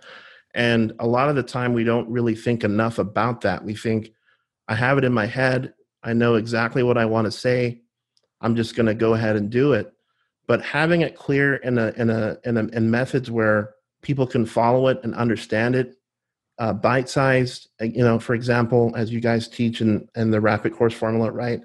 And 0.57 0.95
a 0.99 1.07
lot 1.07 1.29
of 1.29 1.37
the 1.37 1.43
time, 1.43 1.75
we 1.75 1.85
don't 1.85 2.09
really 2.09 2.35
think 2.35 2.65
enough 2.65 2.99
about 2.99 3.43
that. 3.43 3.63
We 3.63 3.77
think, 3.77 4.11
I 4.67 4.75
have 4.75 4.99
it 4.99 5.05
in 5.05 5.13
my 5.13 5.27
head. 5.27 5.75
I 6.03 6.13
know 6.13 6.35
exactly 6.35 6.83
what 6.83 6.99
I 6.99 7.05
want 7.05 7.27
to 7.27 7.31
say. 7.31 7.83
I'm 8.41 8.57
just 8.57 8.75
going 8.75 8.87
to 8.87 8.95
go 8.95 9.15
ahead 9.15 9.37
and 9.37 9.51
do 9.51 9.75
it. 9.75 9.93
But 10.49 10.63
having 10.63 11.03
it 11.03 11.15
clear 11.15 11.57
in 11.57 11.77
a 11.79 11.93
in 11.97 12.09
a 12.09 12.39
in 12.45 12.57
a 12.57 12.65
in 12.69 12.91
methods 12.91 13.31
where 13.31 13.75
people 14.03 14.27
can 14.27 14.47
follow 14.47 14.89
it 14.89 14.99
and 15.03 15.15
understand 15.15 15.75
it 15.75 15.97
uh, 16.59 16.73
bite 16.73 17.09
sized 17.09 17.69
uh, 17.81 17.85
you 17.85 18.03
know 18.03 18.19
for 18.19 18.35
example 18.35 18.93
as 18.97 19.13
you 19.13 19.21
guys 19.21 19.49
teach 19.49 19.81
in, 19.81 20.09
in 20.15 20.31
the 20.31 20.41
rapid 20.41 20.73
course 20.73 20.95
formula 20.95 21.31
right 21.31 21.61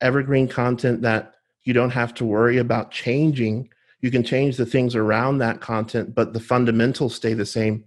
evergreen 0.00 0.48
content 0.48 1.02
that 1.02 1.34
you 1.62 1.72
don't 1.72 1.90
have 1.90 2.12
to 2.12 2.24
worry 2.24 2.58
about 2.58 2.90
changing 2.90 3.68
you 4.00 4.10
can 4.10 4.22
change 4.22 4.56
the 4.56 4.66
things 4.66 4.94
around 4.94 5.38
that 5.38 5.60
content 5.60 6.14
but 6.14 6.32
the 6.32 6.40
fundamentals 6.40 7.14
stay 7.14 7.32
the 7.32 7.46
same 7.46 7.84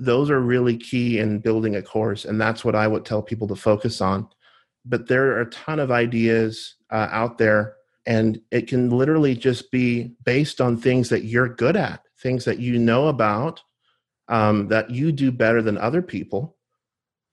those 0.00 0.30
are 0.30 0.40
really 0.40 0.76
key 0.76 1.18
in 1.18 1.38
building 1.38 1.76
a 1.76 1.82
course 1.82 2.24
and 2.24 2.40
that's 2.40 2.64
what 2.64 2.74
i 2.74 2.86
would 2.86 3.04
tell 3.04 3.22
people 3.22 3.46
to 3.46 3.56
focus 3.56 4.00
on 4.00 4.26
but 4.84 5.08
there 5.08 5.32
are 5.32 5.42
a 5.42 5.50
ton 5.50 5.78
of 5.78 5.90
ideas 5.90 6.76
uh, 6.90 7.08
out 7.10 7.38
there 7.38 7.74
and 8.06 8.40
it 8.50 8.66
can 8.66 8.90
literally 8.90 9.34
just 9.34 9.70
be 9.70 10.12
based 10.24 10.60
on 10.60 10.76
things 10.76 11.08
that 11.08 11.24
you're 11.24 11.48
good 11.48 11.76
at 11.76 12.02
things 12.20 12.44
that 12.44 12.58
you 12.58 12.78
know 12.78 13.08
about 13.08 13.62
um, 14.30 14.68
that 14.68 14.90
you 14.90 15.12
do 15.12 15.30
better 15.32 15.60
than 15.60 15.76
other 15.76 16.00
people. 16.00 16.56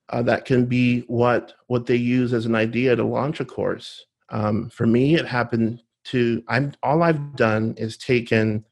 Uh, 0.10 0.22
that 0.24 0.46
can 0.46 0.66
be 0.66 1.02
what 1.02 1.54
what 1.68 1.86
they 1.86 1.96
use 1.96 2.34
as 2.34 2.46
an 2.46 2.56
idea 2.56 2.96
to 2.96 3.04
launch 3.04 3.40
a 3.40 3.46
course. 3.46 4.06
Um, 4.30 4.70
for 4.70 4.88
me, 4.88 5.16
it 5.16 5.26
happened 5.26 5.82
to 6.06 6.44
I'm 6.48 6.74
all 6.82 7.04
I've 7.04 7.36
done 7.36 7.76
is 7.78 7.98
taken 7.98 8.66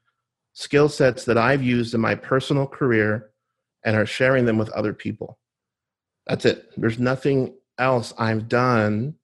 skill 0.54 0.88
sets 0.88 1.26
that 1.26 1.38
I've 1.38 1.62
used 1.62 1.94
in 1.94 2.00
my 2.00 2.16
personal 2.16 2.66
career 2.66 3.32
and 3.86 3.96
are 3.96 4.06
sharing 4.06 4.46
them 4.46 4.58
with 4.58 4.70
other 4.72 4.94
people. 4.94 5.40
That's 6.28 6.44
it. 6.44 6.72
There's 6.76 7.00
nothing 7.00 7.54
else 7.78 8.14
I've 8.18 8.50
done, 8.50 9.16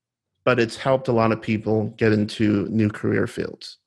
but 0.46 0.60
it's 0.60 0.78
helped 0.78 1.10
a 1.10 1.14
lot 1.14 1.32
of 1.32 1.42
people 1.42 1.88
get 1.98 2.14
into 2.14 2.68
new 2.70 2.90
career 2.90 3.28
fields 3.28 3.80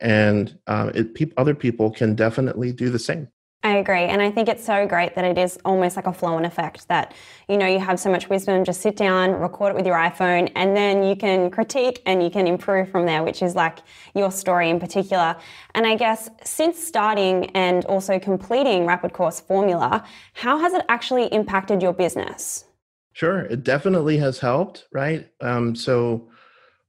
and 0.00 0.58
uh, 0.66 0.90
it, 0.94 1.14
pe- 1.14 1.32
other 1.36 1.54
people 1.54 1.90
can 1.90 2.14
definitely 2.14 2.72
do 2.72 2.90
the 2.90 2.98
same. 2.98 3.28
I 3.64 3.78
agree. 3.78 4.04
And 4.04 4.20
I 4.20 4.30
think 4.30 4.50
it's 4.50 4.62
so 4.62 4.86
great 4.86 5.14
that 5.14 5.24
it 5.24 5.38
is 5.38 5.58
almost 5.64 5.96
like 5.96 6.06
a 6.06 6.12
flow 6.12 6.36
and 6.36 6.44
effect 6.44 6.86
that, 6.88 7.14
you 7.48 7.56
know, 7.56 7.66
you 7.66 7.80
have 7.80 7.98
so 7.98 8.10
much 8.10 8.28
wisdom, 8.28 8.62
just 8.62 8.82
sit 8.82 8.94
down, 8.94 9.32
record 9.32 9.70
it 9.70 9.74
with 9.74 9.86
your 9.86 9.96
iPhone, 9.96 10.52
and 10.54 10.76
then 10.76 11.02
you 11.02 11.16
can 11.16 11.50
critique 11.50 12.02
and 12.04 12.22
you 12.22 12.28
can 12.28 12.46
improve 12.46 12.90
from 12.90 13.06
there, 13.06 13.22
which 13.22 13.40
is 13.40 13.54
like 13.54 13.78
your 14.14 14.30
story 14.30 14.68
in 14.68 14.78
particular. 14.78 15.34
And 15.74 15.86
I 15.86 15.96
guess 15.96 16.28
since 16.44 16.78
starting 16.78 17.46
and 17.56 17.86
also 17.86 18.18
completing 18.18 18.84
Rapid 18.84 19.14
Course 19.14 19.40
Formula, 19.40 20.04
how 20.34 20.58
has 20.58 20.74
it 20.74 20.84
actually 20.90 21.28
impacted 21.28 21.80
your 21.80 21.94
business? 21.94 22.66
Sure. 23.14 23.40
It 23.40 23.64
definitely 23.64 24.18
has 24.18 24.40
helped, 24.40 24.88
right? 24.92 25.26
Um, 25.40 25.74
so, 25.74 26.28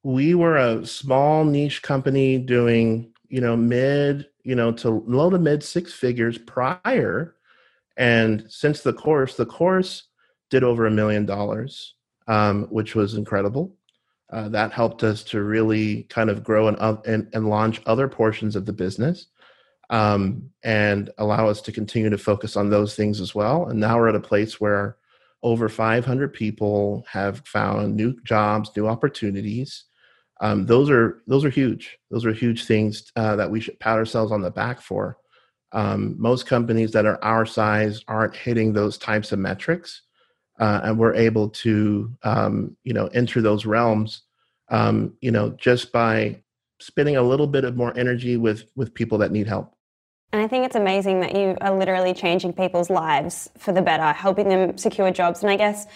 we 0.04 0.36
were 0.36 0.58
a 0.58 0.86
small 0.86 1.46
niche 1.46 1.82
company 1.82 2.38
doing 2.38 3.12
you 3.28 3.42
know 3.42 3.58
mid 3.58 4.28
you 4.46 4.56
know 4.56 4.72
to 4.72 5.04
low 5.06 5.30
to 5.30 5.40
mid 5.40 5.64
six 5.64 5.94
figures 5.94 6.38
prior. 6.38 7.36
And 7.98 8.46
since 8.50 8.82
the 8.82 8.94
course 8.94 9.36
the 9.36 9.46
course 9.46 10.04
did 10.50 10.64
over 10.64 10.86
a 10.86 10.92
million 10.92 11.26
dollars 11.26 11.96
um, 12.28 12.64
which 12.66 12.96
was 12.96 13.16
incredible. 13.16 13.76
Uh, 14.32 14.50
that 14.50 14.72
helped 14.72 15.04
us 15.04 15.24
to 15.24 15.44
really 15.44 16.04
kind 16.04 16.30
of 16.30 16.44
grow 16.44 16.68
and, 16.68 16.78
uh, 16.80 16.98
and, 17.06 17.30
and 17.34 17.48
launch 17.50 17.82
other 17.86 18.08
portions 18.08 18.56
of 18.56 18.66
the 18.66 18.74
business 18.74 19.28
um, 19.92 20.50
and 20.64 21.12
allow 21.20 21.48
us 21.48 21.62
to 21.62 21.72
continue 21.72 22.10
to 22.10 22.18
focus 22.18 22.58
on 22.58 22.70
those 22.70 22.96
things 22.96 23.22
as 23.22 23.36
well. 23.36 23.68
And 23.68 23.80
now 23.80 23.98
we're 23.98 24.10
at 24.10 24.16
a 24.16 24.20
place 24.20 24.60
where 24.60 24.98
over 25.44 25.70
500 25.70 26.34
people 26.34 27.06
have 27.08 27.46
found 27.46 27.96
new 27.96 28.20
jobs 28.24 28.72
new 28.76 28.88
opportunities 28.88 29.84
um, 30.42 30.66
those 30.66 30.90
are 30.90 31.22
those 31.28 31.46
are 31.46 31.50
huge. 31.50 31.98
Those 32.12 32.26
are 32.26 32.34
huge 32.34 32.66
things 32.66 33.12
uh, 33.16 33.36
that 33.38 33.50
we 33.50 33.62
should 33.62 33.80
pat 33.80 33.98
ourselves 33.98 34.32
on 34.32 34.42
the 34.42 34.52
back 34.52 34.82
for. 34.82 35.18
Um, 35.72 36.16
most 36.18 36.46
companies 36.46 36.92
that 36.92 37.06
are 37.06 37.22
our 37.24 37.46
size 37.46 38.02
aren't 38.08 38.36
hitting 38.36 38.74
those 38.74 38.98
types 38.98 39.32
of 39.32 39.40
metrics, 39.40 40.02
uh, 40.60 40.82
and 40.84 41.00
we're 41.00 41.16
able 41.16 41.50
to 41.50 42.12
um, 42.24 42.76
you 42.84 42.94
know 42.94 43.08
enter 43.08 43.42
those 43.42 43.66
realms. 43.66 44.24
Um, 44.70 45.14
you 45.22 45.32
know, 45.32 45.52
just 45.52 45.92
by 45.92 46.42
spending 46.82 47.16
a 47.18 47.22
little 47.22 47.48
bit 47.48 47.64
of 47.64 47.76
more 47.78 47.98
energy 47.98 48.36
with 48.36 48.66
with 48.76 48.94
people 48.94 49.18
that 49.20 49.32
need 49.32 49.48
help. 49.48 49.74
And 50.34 50.42
I 50.42 50.48
think 50.50 50.66
it's 50.66 50.76
amazing 50.76 51.22
that 51.22 51.34
you 51.34 51.56
are 51.62 51.78
literally 51.78 52.14
changing 52.14 52.52
people's 52.52 52.90
lives 52.90 53.50
for 53.58 53.72
the 53.72 53.82
better, 53.82 54.12
helping 54.12 54.50
them 54.50 54.78
secure 54.78 55.10
jobs. 55.12 55.42
And 55.42 55.50
I 55.50 55.56
guess 55.56 55.88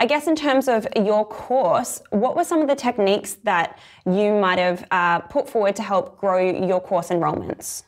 I 0.00 0.06
guess 0.06 0.28
in 0.28 0.36
terms 0.36 0.68
of 0.68 0.86
your 0.96 1.26
course, 1.26 2.00
what 2.10 2.36
were 2.36 2.44
some 2.44 2.60
of 2.60 2.68
the 2.68 2.76
techniques 2.76 3.34
that 3.42 3.78
you 4.06 4.32
might 4.38 4.58
have 4.58 4.86
uh, 4.92 5.20
put 5.20 5.48
forward 5.48 5.74
to 5.76 5.82
help 5.82 6.18
grow 6.18 6.38
your 6.38 6.80
course 6.80 7.08
enrollments? 7.08 7.82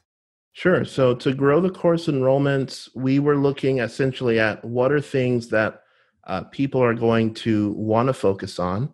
Sure. 0.52 0.84
So 0.84 1.14
to 1.14 1.32
grow 1.32 1.60
the 1.60 1.70
course 1.70 2.06
enrollments, 2.06 2.88
we 2.96 3.20
were 3.20 3.36
looking 3.36 3.78
essentially 3.78 4.40
at 4.40 4.64
what 4.64 4.90
are 4.90 5.00
things 5.00 5.48
that 5.48 5.82
uh, 6.26 6.42
people 6.44 6.82
are 6.82 6.94
going 6.94 7.32
to 7.34 7.70
want 7.72 8.08
to 8.08 8.12
focus 8.12 8.58
on. 8.58 8.92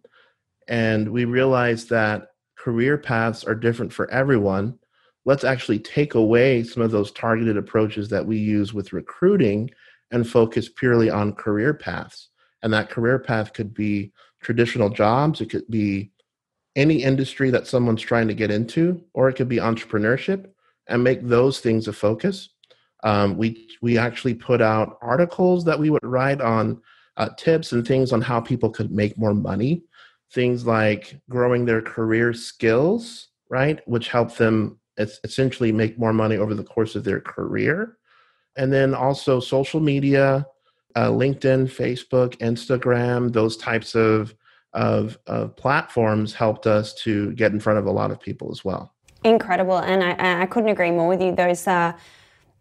And 0.69 1.11
we 1.11 1.25
realized 1.25 1.89
that 1.91 2.29
career 2.57 2.99
paths 2.99 3.45
are 3.45 3.55
different 3.55 3.93
for 3.93 4.11
everyone. 4.11 4.79
Let's 5.25 5.45
actually 5.45 5.79
take 5.79 6.15
away 6.15 6.63
some 6.65 6.83
of 6.83 6.91
those 6.91 7.13
targeted 7.13 7.57
approaches 7.57 8.11
that 8.11 8.27
we 8.27 8.37
use 8.37 8.75
with 8.75 8.93
recruiting 8.93 9.71
and 10.11 10.29
focus 10.29 10.69
purely 10.69 11.09
on 11.09 11.33
career 11.33 11.73
paths. 11.73 12.29
And 12.67 12.75
that 12.75 12.91
career 12.91 13.21
path 13.21 13.53
could 13.53 13.73
be 13.73 14.11
traditional 14.43 14.91
jobs, 14.91 15.41
it 15.41 15.51
could 15.51 15.69
be 15.71 16.11
any 16.75 17.01
industry 17.01 17.49
that 17.51 17.69
someone's 17.69 18.03
trying 18.03 18.27
to 18.27 18.35
get 18.35 18.51
into, 18.51 19.05
or 19.15 19.29
it 19.29 19.35
could 19.35 19.49
be 19.49 19.59
entrepreneurship 19.59 20.49
and 20.89 21.05
make 21.05 21.23
those 21.23 21.61
things 21.61 21.87
a 21.87 21.93
focus. 21.93 22.49
Um, 23.05 23.37
we 23.37 23.69
we 23.83 23.99
actually 23.99 24.35
put 24.35 24.61
out 24.61 24.99
articles 25.01 25.65
that 25.65 25.79
we 25.79 25.91
would 25.91 26.05
write 26.05 26.41
on 26.41 26.83
uh, 27.17 27.29
tips 27.39 27.71
and 27.71 27.87
things 27.87 28.13
on 28.13 28.21
how 28.21 28.41
people 28.41 28.71
could 28.71 28.91
make 28.91 29.17
more 29.17 29.33
money. 29.33 29.85
Things 30.33 30.67
like 30.67 31.21
growing 31.31 31.67
their 31.67 31.83
career 31.83 32.33
skills, 32.33 33.29
right, 33.49 33.81
which 33.87 34.09
help 34.09 34.35
them 34.35 34.81
essentially 34.99 35.71
make 35.71 36.01
more 36.01 36.13
money 36.13 36.37
over 36.37 36.53
the 36.53 36.65
course 36.65 36.97
of 36.97 37.05
their 37.05 37.21
career. 37.21 37.97
And 38.57 38.73
then 38.73 38.93
also 38.93 39.39
social 39.39 39.79
media, 39.79 40.45
uh, 40.97 41.11
LinkedIn, 41.11 41.69
Facebook, 41.71 42.37
Instagram, 42.39 43.33
those 43.33 43.57
types 43.57 43.95
of, 43.95 44.35
of, 44.73 45.19
of 45.27 45.55
platforms 45.57 46.35
helped 46.35 46.67
us 46.67 46.95
to 46.95 47.33
get 47.35 47.53
in 47.53 47.61
front 47.61 47.79
of 47.79 47.87
a 47.87 47.91
lot 47.93 48.11
of 48.11 48.19
people 48.19 48.51
as 48.51 48.65
well. 48.65 48.95
Incredible, 49.23 49.79
and 49.79 50.03
I, 50.03 50.43
I 50.43 50.47
couldn't 50.47 50.71
agree 50.71 50.91
more 50.91 51.07
with 51.07 51.21
you. 51.21 51.35
Those 51.35 51.67
uh, 51.67 51.93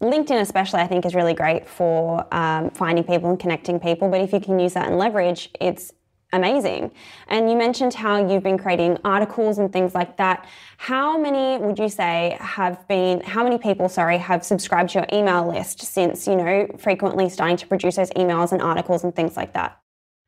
LinkedIn, 0.02 0.42
especially, 0.42 0.82
I 0.82 0.88
think 0.88 1.06
is 1.06 1.16
really 1.16 1.34
great 1.34 1.68
for 1.68 2.26
um, 2.34 2.70
finding 2.72 3.04
people 3.04 3.30
and 3.30 3.40
connecting 3.40 3.80
people. 3.80 4.10
But 4.10 4.22
if 4.22 4.34
you 4.34 4.40
can 4.40 4.60
use 4.60 4.74
that 4.74 4.88
and 4.88 4.98
leverage, 4.98 5.50
it's 5.62 5.94
amazing. 6.36 6.92
And 7.28 7.50
you 7.50 7.58
mentioned 7.58 7.94
how 7.94 8.30
you've 8.30 8.44
been 8.44 8.58
creating 8.58 8.98
articles 9.04 9.58
and 9.58 9.72
things 9.72 9.96
like 9.96 10.18
that. 10.18 10.48
How 10.78 11.18
many 11.18 11.64
would 11.64 11.80
you 11.80 11.90
say 11.90 12.38
have 12.40 12.88
been, 12.88 13.22
how 13.22 13.44
many 13.44 13.58
people, 13.58 13.90
sorry, 13.90 14.18
have 14.18 14.44
subscribed 14.44 14.92
to 14.92 15.00
your 15.00 15.08
email 15.12 15.48
list 15.48 15.82
since, 15.82 16.28
you 16.28 16.36
know, 16.36 16.68
frequently 16.78 17.30
starting 17.30 17.58
to 17.58 17.68
produce 17.68 17.96
those 17.96 18.12
emails 18.12 18.52
and 18.52 18.62
articles 18.62 19.04
and 19.04 19.16
things 19.16 19.36
like 19.36 19.54
that? 19.54 19.80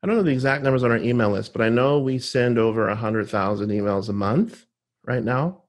I 0.02 0.08
don't 0.08 0.15
know 0.15 0.24
the 0.24 0.32
exact 0.32 0.63
numbers 0.63 0.84
on 0.84 0.91
our 0.91 0.98
email 0.98 1.32
list, 1.32 1.54
but 1.54 1.62
I 1.62 1.70
know 1.70 2.00
we 2.00 2.20
send 2.20 2.58
over 2.58 2.88
100,000 2.88 3.70
emails 3.70 4.10
a 4.10 4.13
month 4.13 4.65
right 5.06 5.24
now 5.24 5.63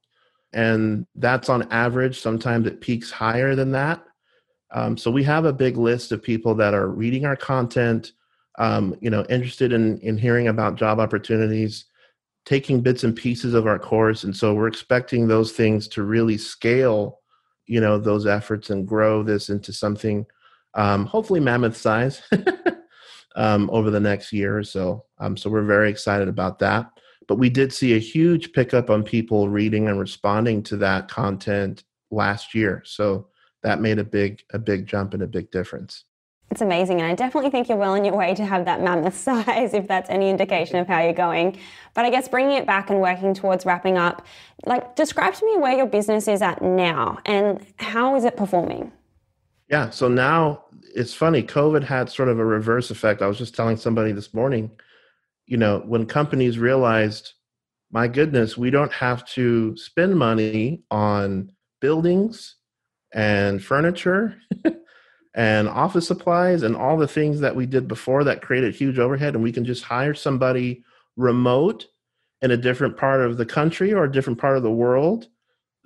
and 0.53 1.07
that's 1.15 1.49
on 1.49 1.71
average. 1.71 2.21
Sometimes 2.21 2.67
it 2.67 2.81
peaks 2.81 3.11
higher 3.11 3.55
than 3.55 3.73
that. 3.73 4.05
Um, 4.71 4.97
so 4.97 5.11
we 5.11 5.23
have 5.25 5.45
a 5.45 5.53
big 5.53 5.77
list 5.77 6.13
of 6.13 6.23
people 6.23 6.55
that 6.57 6.75
are 6.75 6.89
reading 6.89 7.25
our 7.25 7.37
content, 7.37 8.13
um, 8.59 8.97
you 9.01 9.09
know, 9.09 9.25
interested 9.31 9.73
in 9.73 9.99
in 10.01 10.19
hearing 10.19 10.49
about 10.49 10.77
job 10.77 10.99
opportunities, 11.01 11.87
taking 12.45 12.81
bits 12.81 13.05
and 13.05 13.17
pieces 13.17 13.55
of 13.55 13.67
our 13.67 13.79
course, 13.79 14.25
and 14.25 14.37
so 14.37 14.53
we're 14.53 14.69
expecting 14.69 15.27
those 15.27 15.53
things 15.53 15.89
to 15.89 16.03
really 16.03 16.37
scale, 16.37 17.21
you 17.67 17.81
know, 17.81 17.99
those 17.99 18.27
efforts 18.27 18.71
and 18.71 18.87
grow 18.87 19.23
this 19.23 19.49
into 19.49 19.73
something, 19.73 20.27
um, 20.75 21.07
hopefully 21.07 21.41
mammoth 21.41 21.77
size, 21.77 22.21
um, 23.37 23.71
over 23.73 23.91
the 23.91 24.01
next 24.01 24.33
year 24.33 24.59
or 24.59 24.65
so. 24.65 25.05
Um, 25.19 25.37
so 25.37 25.49
we're 25.49 25.63
very 25.63 25.89
excited 25.89 26.29
about 26.29 26.59
that. 26.59 26.91
But 27.29 27.37
we 27.37 27.51
did 27.51 27.73
see 27.73 27.95
a 27.95 28.01
huge 28.01 28.53
pickup 28.53 28.91
on 28.91 29.03
people 29.03 29.49
reading 29.49 29.89
and 29.89 30.01
responding 30.01 30.63
to 30.65 30.77
that 30.79 31.09
content 31.09 31.85
last 32.11 32.55
year. 32.55 32.83
So 32.87 33.29
that 33.63 33.81
made 33.81 33.99
a 33.99 34.05
big 34.05 34.43
a 34.53 34.59
big 34.59 34.87
jump 34.87 35.15
and 35.15 35.23
a 35.23 35.27
big 35.27 35.51
difference 35.51 36.05
it's 36.51 36.61
amazing 36.61 37.01
and 37.01 37.11
i 37.11 37.15
definitely 37.15 37.51
think 37.51 37.69
you're 37.69 37.79
well 37.79 37.93
on 37.93 38.05
your 38.05 38.17
way 38.17 38.35
to 38.35 38.45
have 38.45 38.65
that 38.65 38.81
mammoth 38.81 39.17
size 39.29 39.75
if 39.75 39.87
that's 39.87 40.09
any 40.11 40.31
indication 40.31 40.77
of 40.77 40.87
how 40.87 41.03
you're 41.03 41.13
going. 41.13 41.57
But 41.95 42.05
i 42.05 42.11
guess 42.11 42.29
bringing 42.29 42.57
it 42.57 42.67
back 42.67 42.91
and 42.91 43.01
working 43.01 43.35
towards 43.35 43.67
wrapping 43.67 43.99
up 43.99 44.27
like 44.67 44.97
describe 44.97 45.35
to 45.35 45.47
me 45.47 45.57
where 45.57 45.77
your 45.77 45.87
business 45.87 46.29
is 46.29 46.43
at 46.43 46.63
now 46.63 47.19
and 47.27 47.65
how 47.77 48.17
is 48.17 48.25
it 48.25 48.37
performing? 48.37 48.93
Yeah 49.69 49.91
so 49.91 50.09
now 50.09 50.65
it's 50.95 51.15
funny 51.15 51.43
covid 51.43 51.85
had 51.85 52.11
sort 52.11 52.29
of 52.29 52.39
a 52.39 52.45
reverse 52.45 52.91
effect. 52.91 53.23
I 53.23 53.27
was 53.27 53.39
just 53.39 53.55
telling 53.55 53.77
somebody 53.77 54.13
this 54.13 54.33
morning 54.33 54.71
you 55.49 55.57
know, 55.57 55.83
when 55.87 56.07
companies 56.07 56.59
realized, 56.59 57.33
my 57.91 58.07
goodness, 58.07 58.59
we 58.59 58.71
don't 58.71 58.93
have 58.93 59.25
to 59.31 59.75
spend 59.77 60.17
money 60.17 60.83
on 60.91 61.51
buildings 61.81 62.57
and 63.15 63.65
furniture 63.65 64.37
and 65.35 65.69
office 65.69 66.07
supplies 66.07 66.63
and 66.63 66.75
all 66.77 66.97
the 66.97 67.09
things 67.09 67.41
that 67.41 67.55
we 67.55 67.67
did 67.67 67.87
before 67.87 68.25
that 68.25 68.43
created 68.43 68.75
huge 68.75 68.99
overhead, 68.99 69.35
and 69.35 69.43
we 69.43 69.53
can 69.53 69.65
just 69.65 69.85
hire 69.85 70.15
somebody 70.15 70.85
remote 71.17 71.87
in 72.43 72.51
a 72.51 72.57
different 72.57 72.97
part 72.97 73.21
of 73.21 73.37
the 73.37 73.47
country 73.47 73.93
or 73.93 74.05
a 74.05 74.13
different 74.13 74.39
part 74.39 74.57
of 74.57 74.63
the 74.63 74.71
world. 74.71 75.29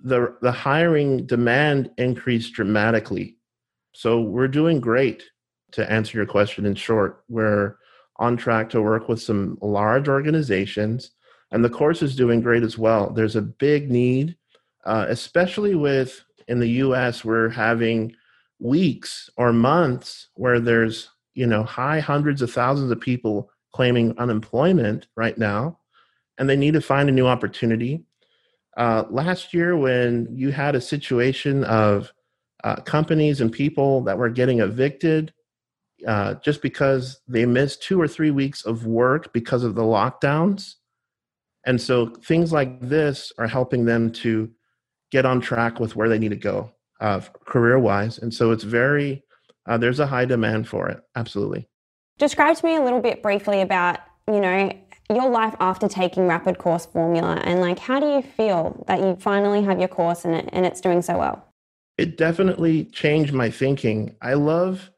The, 0.05 0.37
the 0.43 0.53
hiring 0.53 1.27
demand 1.27 1.91
increased 1.97 2.55
dramatically. 2.55 3.37
So 3.93 4.21
we're 4.21 4.49
doing 4.49 4.81
great 4.81 5.23
to 5.73 5.91
answer 5.91 6.19
your 6.19 6.27
question 6.27 6.67
in 6.67 6.75
short. 6.75 7.25
We're 7.29 7.77
on 8.17 8.37
track 8.37 8.71
to 8.71 8.83
work 8.83 9.09
with 9.09 9.21
some 9.21 9.59
large 9.61 10.09
organizations, 10.09 11.13
and 11.51 11.65
the 11.65 11.71
course 11.71 12.03
is 12.03 12.17
doing 12.17 12.41
great 12.41 12.63
as 12.63 12.79
well. 12.79 13.11
There's 13.11 13.37
a 13.37 13.43
big 13.43 13.91
need, 13.91 14.37
uh, 14.85 15.07
especially 15.09 15.75
with 15.75 16.25
in 16.49 16.59
the 16.59 16.69
U.S. 16.69 17.25
We're 17.25 17.49
having 17.49 18.15
weeks 18.63 19.29
or 19.37 19.53
months 19.53 20.29
where 20.35 20.61
there's 20.61 21.11
you 21.35 21.47
know 21.47 21.65
high 21.65 22.01
hundreds 22.01 22.43
of 22.43 22.53
thousands 22.53 22.91
of 22.91 23.01
people 23.01 23.51
claiming 23.73 24.17
unemployment 24.19 25.07
right 25.17 25.37
now, 25.37 25.79
and 26.39 26.49
they 26.49 26.57
need 26.57 26.75
to 26.75 26.81
find 26.81 27.09
a 27.09 27.13
new 27.13 27.27
opportunity. 27.27 28.05
Uh, 28.77 29.05
last 29.11 29.53
year, 29.53 29.77
when 29.77 30.29
you 30.31 30.51
had 30.51 30.75
a 30.75 30.81
situation 30.81 31.65
of 31.65 32.13
uh, 32.65 32.77
companies 32.77 33.41
and 33.41 33.53
people 33.53 34.03
that 34.03 34.17
were 34.17 34.31
getting 34.31 34.61
evicted 34.61 35.33
uh, 36.07 36.35
just 36.35 36.63
because 36.63 37.21
they 37.29 37.47
missed 37.47 37.83
two 37.83 38.01
or 38.01 38.09
three 38.09 38.31
weeks 38.31 38.65
of 38.65 38.87
work 38.87 39.33
because 39.33 39.63
of 39.65 39.75
the 39.75 39.83
lockdowns. 39.83 40.75
And 41.65 41.81
so 41.81 42.07
things 42.07 42.53
like 42.53 42.81
this 42.81 43.33
are 43.39 43.47
helping 43.47 43.85
them 43.85 44.11
to 44.13 44.51
get 45.11 45.27
on 45.27 45.41
track 45.41 45.79
with 45.79 45.95
where 45.95 46.09
they 46.09 46.19
need 46.19 46.31
to 46.31 46.37
go 46.37 46.73
uh, 47.03 47.21
career 47.45 47.79
wise. 47.79 48.19
And 48.19 48.33
so 48.33 48.51
it's 48.51 48.65
very, 48.65 49.23
uh, 49.67 49.77
there's 49.77 50.01
a 50.01 50.07
high 50.07 50.25
demand 50.25 50.69
for 50.69 50.89
it. 50.89 51.01
Absolutely. 51.15 51.69
Describe 52.19 52.57
to 52.57 52.65
me 52.65 52.77
a 52.77 52.83
little 52.83 53.01
bit 53.01 53.23
briefly 53.23 53.61
about, 53.61 53.99
you 54.27 54.41
know, 54.41 54.73
your 55.11 55.29
life 55.29 55.55
after 55.61 55.89
taking 55.89 56.27
rapid 56.27 56.57
course 56.57 56.87
formula 56.87 57.39
and 57.45 57.61
like 57.61 57.79
how 57.79 58.01
do 58.01 58.07
you 58.07 58.23
feel 58.23 58.83
that 58.89 59.01
you 59.01 59.15
finally 59.21 59.63
have 59.63 59.79
your 59.79 59.89
course 59.89 60.25
and, 60.25 60.35
it, 60.35 60.49
and 60.53 60.65
it's 60.65 60.81
doing 60.81 61.03
so 61.03 61.19
well 61.19 61.45
it 61.99 62.17
definitely 62.17 62.87
changed 62.87 63.35
my 63.35 63.51
thinking 63.51 64.15
i 64.23 64.33
love 64.33 64.91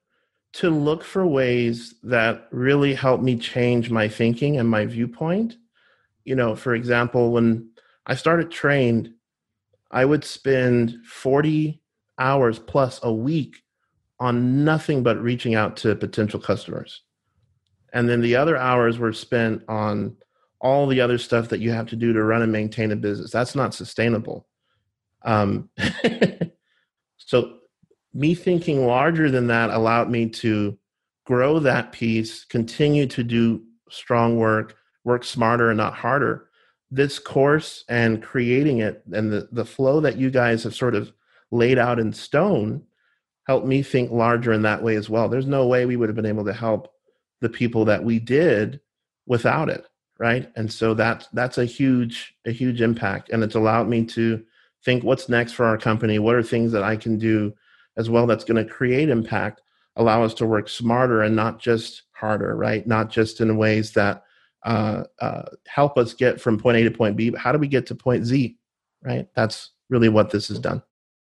to 0.55 0.71
look 0.71 1.03
for 1.03 1.27
ways 1.27 1.97
that 2.05 2.47
really 2.53 2.95
help 2.95 3.21
me 3.21 3.37
change 3.37 3.91
my 3.91 4.09
thinking 4.09 4.57
and 4.57 4.69
my 4.69 4.87
viewpoint. 4.87 5.57
You 6.25 6.37
know, 6.37 6.55
for 6.55 6.77
example, 6.77 7.33
when 7.33 7.71
I 8.07 8.15
started 8.15 8.53
trained, 8.53 9.11
I 9.91 10.05
would 10.05 10.25
spend 10.25 10.97
40 11.07 11.83
hours 12.19 12.59
plus 12.59 13.01
a 13.03 13.13
week 13.13 13.63
on 14.21 14.65
nothing 14.65 15.03
but 15.03 15.21
reaching 15.21 15.55
out 15.55 15.77
to 15.79 15.95
potential 15.97 16.41
customers. 16.41 17.03
And 17.93 18.09
then 18.09 18.21
the 18.21 18.37
other 18.37 18.57
hours 18.57 18.99
were 18.99 19.13
spent 19.13 19.63
on 19.69 20.17
all 20.61 20.87
the 20.87 21.01
other 21.01 21.19
stuff 21.19 21.49
that 21.51 21.61
you 21.61 21.71
have 21.71 21.87
to 21.89 21.97
do 21.97 22.13
to 22.13 22.23
run 22.23 22.43
and 22.43 22.51
maintain 22.51 22.91
a 22.91 22.97
business. 22.97 23.31
That's 23.31 23.55
not 23.55 23.75
sustainable. 23.75 24.47
Um, 25.25 25.69
so 27.17 27.59
me 28.13 28.35
thinking 28.35 28.87
larger 28.87 29.31
than 29.31 29.49
that 29.49 29.71
allowed 29.71 30.11
me 30.11 30.29
to 30.29 30.79
grow 31.27 31.59
that 31.59 31.93
piece, 31.93 32.45
continue 32.45 33.07
to 33.07 33.23
do 33.23 33.63
strong 33.91 34.37
work, 34.37 34.77
work 35.05 35.25
smarter 35.25 35.71
and 35.71 35.79
not 35.79 35.95
harder. 35.95 36.49
This 36.91 37.19
course 37.19 37.85
and 37.89 38.23
creating 38.23 38.79
it 38.79 39.03
and 39.13 39.33
the, 39.33 39.49
the 39.53 39.65
flow 39.65 40.01
that 40.01 40.17
you 40.17 40.31
guys 40.31 40.63
have 40.63 40.75
sort 40.75 40.95
of 40.95 41.13
laid 41.55 41.79
out 41.79 41.99
in 41.99 42.13
stone 42.13 42.83
helped 43.47 43.67
me 43.67 43.83
think 43.83 44.11
larger 44.11 44.53
in 44.53 44.63
that 44.63 44.83
way 44.83 44.97
as 44.97 45.09
well. 45.11 45.29
There's 45.29 45.47
no 45.47 45.67
way 45.67 45.87
we 45.87 45.97
would 45.97 46.09
have 46.09 46.17
been 46.17 46.27
able 46.27 46.45
to 46.47 46.53
help 46.53 46.93
the 47.41 47.49
people 47.49 47.85
that 47.85 48.03
we 48.03 48.19
did 48.19 48.81
without 49.27 49.69
it, 49.69 49.87
right? 50.19 50.51
And 50.57 50.73
so 50.73 50.95
that's 50.95 51.29
that's 51.33 51.59
a 51.59 51.65
huge 51.65 52.35
a 52.47 52.51
huge 52.51 52.81
impact 52.81 53.31
and 53.31 53.43
it's 53.43 53.55
allowed 53.55 53.89
me 53.89 54.05
to 54.07 54.43
think 54.85 55.05
what's 55.05 55.29
next 55.29 55.53
for 55.53 55.65
our 55.65 55.79
company, 55.79 56.19
what 56.19 56.35
are 56.35 56.43
things 56.43 56.73
that 56.73 56.83
I 56.83 56.97
can 56.97 57.19
do 57.19 57.55
as 57.97 58.11
well 58.11 58.27
that's 58.27 58.45
going 58.45 58.63
to 58.65 58.71
create 58.71 59.09
impact 59.09 59.63
allow 59.97 60.23
us 60.23 60.35
to 60.35 60.47
work 60.47 60.69
smarter 60.69 61.23
and 61.23 61.37
not 61.37 61.61
just 61.61 62.03
harder, 62.13 62.57
right? 62.57 62.87
Not 62.87 63.11
just 63.11 63.41
in 63.41 63.57
ways 63.57 63.93
that 63.93 64.25
uh, 64.65 65.05
uh, 65.21 65.45
help 65.67 65.99
us 65.99 66.15
get 66.15 66.41
from 66.41 66.59
point 66.59 66.79
A 66.79 66.85
to 66.85 66.91
point 66.91 67.17
B, 67.17 67.31
but 67.31 67.41
how 67.41 67.53
do 67.53 67.59
we 67.59 67.69
get 67.69 67.87
to 67.87 67.95
point 67.95 68.25
Z, 68.25 68.57
right? 69.03 69.29
That's 69.35 69.71
really 69.91 70.09
what 70.09 70.31
this 70.31 70.49
has 70.49 70.59
done. 70.59 70.83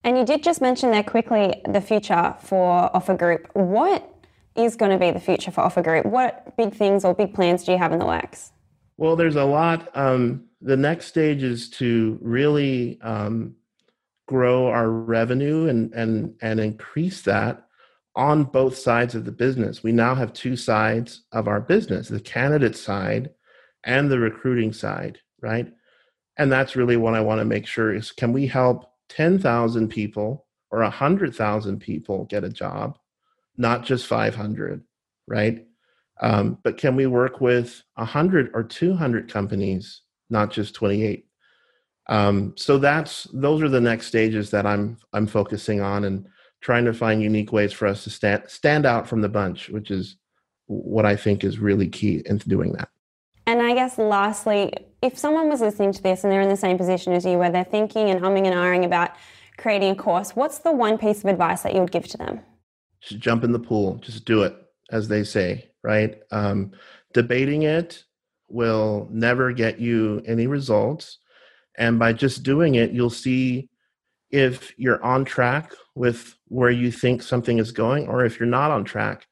And 0.06 0.20
you 0.20 0.24
did 0.24 0.44
just 0.44 0.62
mention 0.62 0.92
there 0.92 1.04
quickly 1.04 1.64
the 1.68 1.82
future 1.82 2.36
for 2.40 2.92
Offr 2.94 3.18
Group. 3.18 3.50
What 3.54 4.08
is 4.56 4.76
going 4.76 4.92
to 4.92 5.00
be 5.00 5.10
the 5.10 5.20
future 5.20 5.50
for 5.50 5.64
Offr 5.64 5.84
Group? 5.84 6.06
What 6.06 6.56
big 6.56 6.76
things 6.76 7.04
or 7.04 7.16
big 7.16 7.34
plans 7.34 7.64
do 7.64 7.72
you 7.72 7.80
have 7.80 7.92
in 7.92 7.98
the 7.98 8.06
works? 8.06 8.52
Well, 8.98 9.16
there's 9.16 9.36
a 9.36 9.46
lot. 9.46 9.90
Um, 9.98 10.46
the 10.62 10.78
next 10.78 11.08
stage 11.08 11.42
is 11.42 11.72
to 11.72 12.20
really 12.22 13.02
um, 13.02 13.56
grow 14.28 14.68
our 14.68 14.90
revenue 14.90 15.68
and 15.68 15.92
and 15.94 16.36
and 16.40 16.60
increase 16.60 17.24
that 17.24 17.66
on 18.16 18.44
both 18.44 18.78
sides 18.78 19.16
of 19.16 19.26
the 19.26 19.32
business. 19.32 19.82
We 19.82 19.92
now 19.92 20.14
have 20.14 20.34
two 20.34 20.56
sides 20.56 21.24
of 21.32 21.48
our 21.48 21.60
business: 21.60 22.10
the 22.10 22.20
candidate 22.20 22.78
side 22.78 23.32
and 23.84 24.12
the 24.12 24.20
recruiting 24.20 24.72
side, 24.72 25.18
right? 25.42 25.74
And 26.38 26.52
that's 26.52 26.76
really 26.76 26.96
what 26.96 27.16
I 27.16 27.22
want 27.22 27.40
to 27.40 27.46
make 27.46 27.66
sure 27.66 27.94
is: 27.94 28.12
can 28.12 28.34
we 28.34 28.46
help 28.46 28.92
ten 29.16 29.40
thousand 29.40 29.90
people 29.90 30.46
or 30.70 30.82
a 30.82 30.90
hundred 30.90 31.34
thousand 31.34 31.80
people 31.80 32.26
get 32.26 32.44
a 32.44 32.50
job, 32.50 32.98
not 33.58 33.84
just 33.84 34.08
five 34.08 34.36
hundred, 34.36 34.84
right? 35.28 35.66
Um, 36.22 36.58
but 36.64 36.78
can 36.78 36.96
we 36.96 37.08
work 37.08 37.42
with 37.42 37.84
100 37.96 38.52
or 38.54 38.64
200 38.64 39.30
companies, 39.30 40.02
not 40.30 40.50
just 40.50 40.74
28? 40.74 41.26
Um, 42.08 42.54
so 42.56 42.78
that's 42.78 43.28
those 43.34 43.62
are 43.62 43.70
the 43.70 43.82
next 43.82 44.08
stages 44.08 44.52
that 44.52 44.66
I'm 44.66 44.98
I'm 45.12 45.26
focusing 45.26 45.82
on 45.82 46.04
and 46.06 46.28
trying 46.62 46.86
to 46.86 46.94
find 46.94 47.22
unique 47.22 47.52
ways 47.52 47.74
for 47.74 47.88
us 47.88 48.04
to 48.04 48.12
stand 48.12 48.44
stand 48.48 48.86
out 48.86 49.08
from 49.08 49.22
the 49.22 49.30
bunch, 49.30 49.70
which 49.70 49.90
is 49.90 50.18
what 50.68 51.06
I 51.06 51.16
think 51.16 51.44
is 51.44 51.58
really 51.58 51.88
key 51.88 52.22
in 52.26 52.38
doing 52.38 52.74
that. 52.74 52.90
And 53.48 53.62
I 53.62 53.74
guess 53.74 53.98
lastly, 53.98 54.72
if 55.06 55.18
someone 55.18 55.50
was 55.50 55.62
listening 55.62 55.94
to 55.94 56.04
this 56.04 56.24
and 56.24 56.32
they're 56.32 56.42
in 56.42 56.50
the 56.50 56.58
same 56.58 56.78
position 56.78 57.14
as 57.14 57.26
you, 57.26 57.38
where 57.38 57.52
they're 57.52 57.64
thinking 57.64 58.10
and 58.10 58.20
humming 58.20 58.48
and 58.48 58.56
ahhing 58.56 58.86
about 58.86 59.12
creating 59.58 59.92
a 59.92 59.96
course, 59.96 60.36
what's 60.36 60.60
the 60.60 60.72
one 60.72 60.98
piece 60.98 61.20
of 61.20 61.26
advice 61.26 61.62
that 61.62 61.74
you 61.74 61.80
would 61.80 61.92
give 61.92 62.08
to 62.10 62.18
them? 62.18 62.42
Just 63.02 63.22
jump 63.22 63.44
in 63.44 63.52
the 63.52 63.60
pool. 63.60 63.96
Just 63.96 64.26
do 64.26 64.44
it, 64.44 64.56
as 64.92 65.08
they 65.08 65.24
say 65.24 65.70
right? 65.86 66.20
Um, 66.32 66.72
debating 67.14 67.62
it 67.62 68.04
will 68.50 69.08
never 69.12 69.54
get 69.54 69.80
you 69.80 70.24
any 70.26 70.48
results. 70.48 71.20
And 71.78 72.00
by 72.00 72.12
just 72.12 72.42
doing 72.42 72.76
it, 72.76 72.92
you'll 72.92 73.12
see 73.12 73.70
if 74.32 74.74
you're 74.78 75.04
on 75.04 75.26
track 75.26 75.74
with 75.94 76.36
where 76.48 76.72
you 76.72 76.92
think 76.92 77.22
something 77.22 77.60
is 77.60 77.72
going 77.72 78.08
or 78.08 78.26
if 78.26 78.40
you're 78.40 78.48
not 78.48 78.72
on 78.72 78.84
track. 78.84 79.28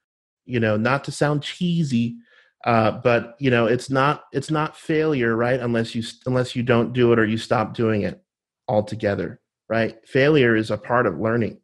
You 0.45 0.59
know, 0.59 0.77
not 0.77 1.03
to 1.05 1.11
sound 1.11 1.41
cheesy, 1.41 2.17
uh, 2.63 2.91
but 2.91 3.35
you 3.39 3.51
know, 3.51 3.65
it's 3.65 3.89
not 3.89 4.25
it's 4.31 4.51
not 4.51 4.77
failure, 4.77 5.35
right? 5.35 5.59
Unless 5.59 5.95
you 5.95 6.03
unless 6.25 6.55
you 6.55 6.63
don't 6.63 6.93
do 6.93 7.11
it 7.11 7.19
or 7.19 7.25
you 7.25 7.37
stop 7.37 7.73
doing 7.73 8.03
it 8.03 8.21
altogether, 8.67 9.41
right? 9.69 9.97
Failure 10.07 10.55
is 10.55 10.71
a 10.71 10.77
part 10.77 11.05
of 11.05 11.19
learning, 11.19 11.59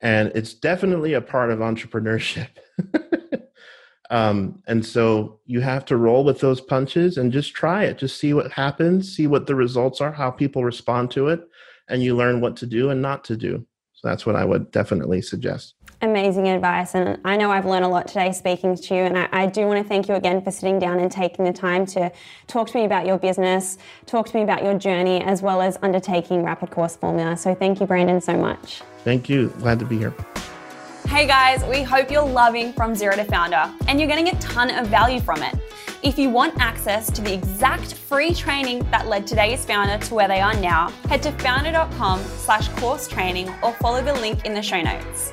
and 0.00 0.32
it's 0.34 0.54
definitely 0.54 1.14
a 1.14 1.20
part 1.20 1.50
of 1.50 1.60
entrepreneurship. 1.60 2.48
Um, 4.10 4.62
and 4.66 4.84
so 4.84 5.40
you 5.44 5.60
have 5.60 5.84
to 5.86 5.96
roll 5.96 6.24
with 6.24 6.40
those 6.40 6.60
punches 6.60 7.18
and 7.18 7.32
just 7.32 7.54
try 7.54 7.84
it. 7.84 7.98
Just 7.98 8.18
see 8.18 8.32
what 8.32 8.52
happens, 8.52 9.14
see 9.14 9.26
what 9.26 9.46
the 9.46 9.54
results 9.54 10.00
are, 10.00 10.12
how 10.12 10.30
people 10.30 10.64
respond 10.64 11.10
to 11.12 11.28
it, 11.28 11.40
and 11.88 12.02
you 12.02 12.16
learn 12.16 12.40
what 12.40 12.56
to 12.56 12.66
do 12.66 12.90
and 12.90 13.02
not 13.02 13.24
to 13.24 13.36
do. 13.36 13.66
So 13.92 14.08
that's 14.08 14.24
what 14.24 14.36
I 14.36 14.44
would 14.44 14.70
definitely 14.70 15.20
suggest. 15.20 15.74
Amazing 16.00 16.46
advice. 16.46 16.94
And 16.94 17.18
I 17.24 17.36
know 17.36 17.50
I've 17.50 17.66
learned 17.66 17.84
a 17.84 17.88
lot 17.88 18.06
today 18.06 18.30
speaking 18.30 18.76
to 18.76 18.94
you. 18.94 19.00
And 19.00 19.18
I, 19.18 19.28
I, 19.32 19.46
do 19.46 19.66
want 19.66 19.82
to 19.82 19.88
thank 19.88 20.08
you 20.08 20.14
again 20.14 20.40
for 20.40 20.52
sitting 20.52 20.78
down 20.78 21.00
and 21.00 21.10
taking 21.10 21.44
the 21.44 21.52
time 21.52 21.86
to 21.86 22.12
talk 22.46 22.68
to 22.68 22.78
me 22.78 22.84
about 22.84 23.04
your 23.04 23.18
business, 23.18 23.78
talk 24.06 24.28
to 24.28 24.36
me 24.36 24.44
about 24.44 24.62
your 24.62 24.78
journey, 24.78 25.20
as 25.22 25.42
well 25.42 25.60
as 25.60 25.76
undertaking 25.82 26.44
Rapid 26.44 26.70
Course 26.70 26.94
Formula. 26.94 27.36
So 27.36 27.52
thank 27.52 27.80
you, 27.80 27.86
Brandon, 27.86 28.20
so 28.20 28.36
much. 28.36 28.80
Thank 29.02 29.28
you. 29.28 29.48
Glad 29.58 29.80
to 29.80 29.84
be 29.84 29.98
here. 29.98 30.14
Hey 31.08 31.26
guys, 31.26 31.64
we 31.64 31.82
hope 31.82 32.12
you're 32.12 32.22
loving 32.22 32.72
From 32.74 32.94
Zero 32.94 33.16
to 33.16 33.24
Foundr 33.24 33.74
and 33.88 33.98
you're 33.98 34.08
getting 34.08 34.28
a 34.28 34.38
ton 34.38 34.70
of 34.70 34.86
value 34.86 35.20
from 35.20 35.42
it. 35.42 35.56
If 36.04 36.16
you 36.16 36.30
want 36.30 36.60
access 36.60 37.10
to 37.10 37.22
the 37.22 37.34
exact 37.34 37.94
free 37.94 38.32
training 38.32 38.88
that 38.92 39.08
led 39.08 39.26
today's 39.26 39.64
founder 39.64 39.98
to 40.06 40.14
where 40.14 40.28
they 40.28 40.40
are 40.40 40.54
now, 40.60 40.90
head 41.08 41.24
to 41.24 41.32
foundr.com 41.32 42.22
slash 42.22 42.68
course 42.80 43.08
training 43.08 43.52
or 43.64 43.72
follow 43.72 44.00
the 44.00 44.14
link 44.14 44.44
in 44.44 44.54
the 44.54 44.62
show 44.62 44.80
notes. 44.80 45.32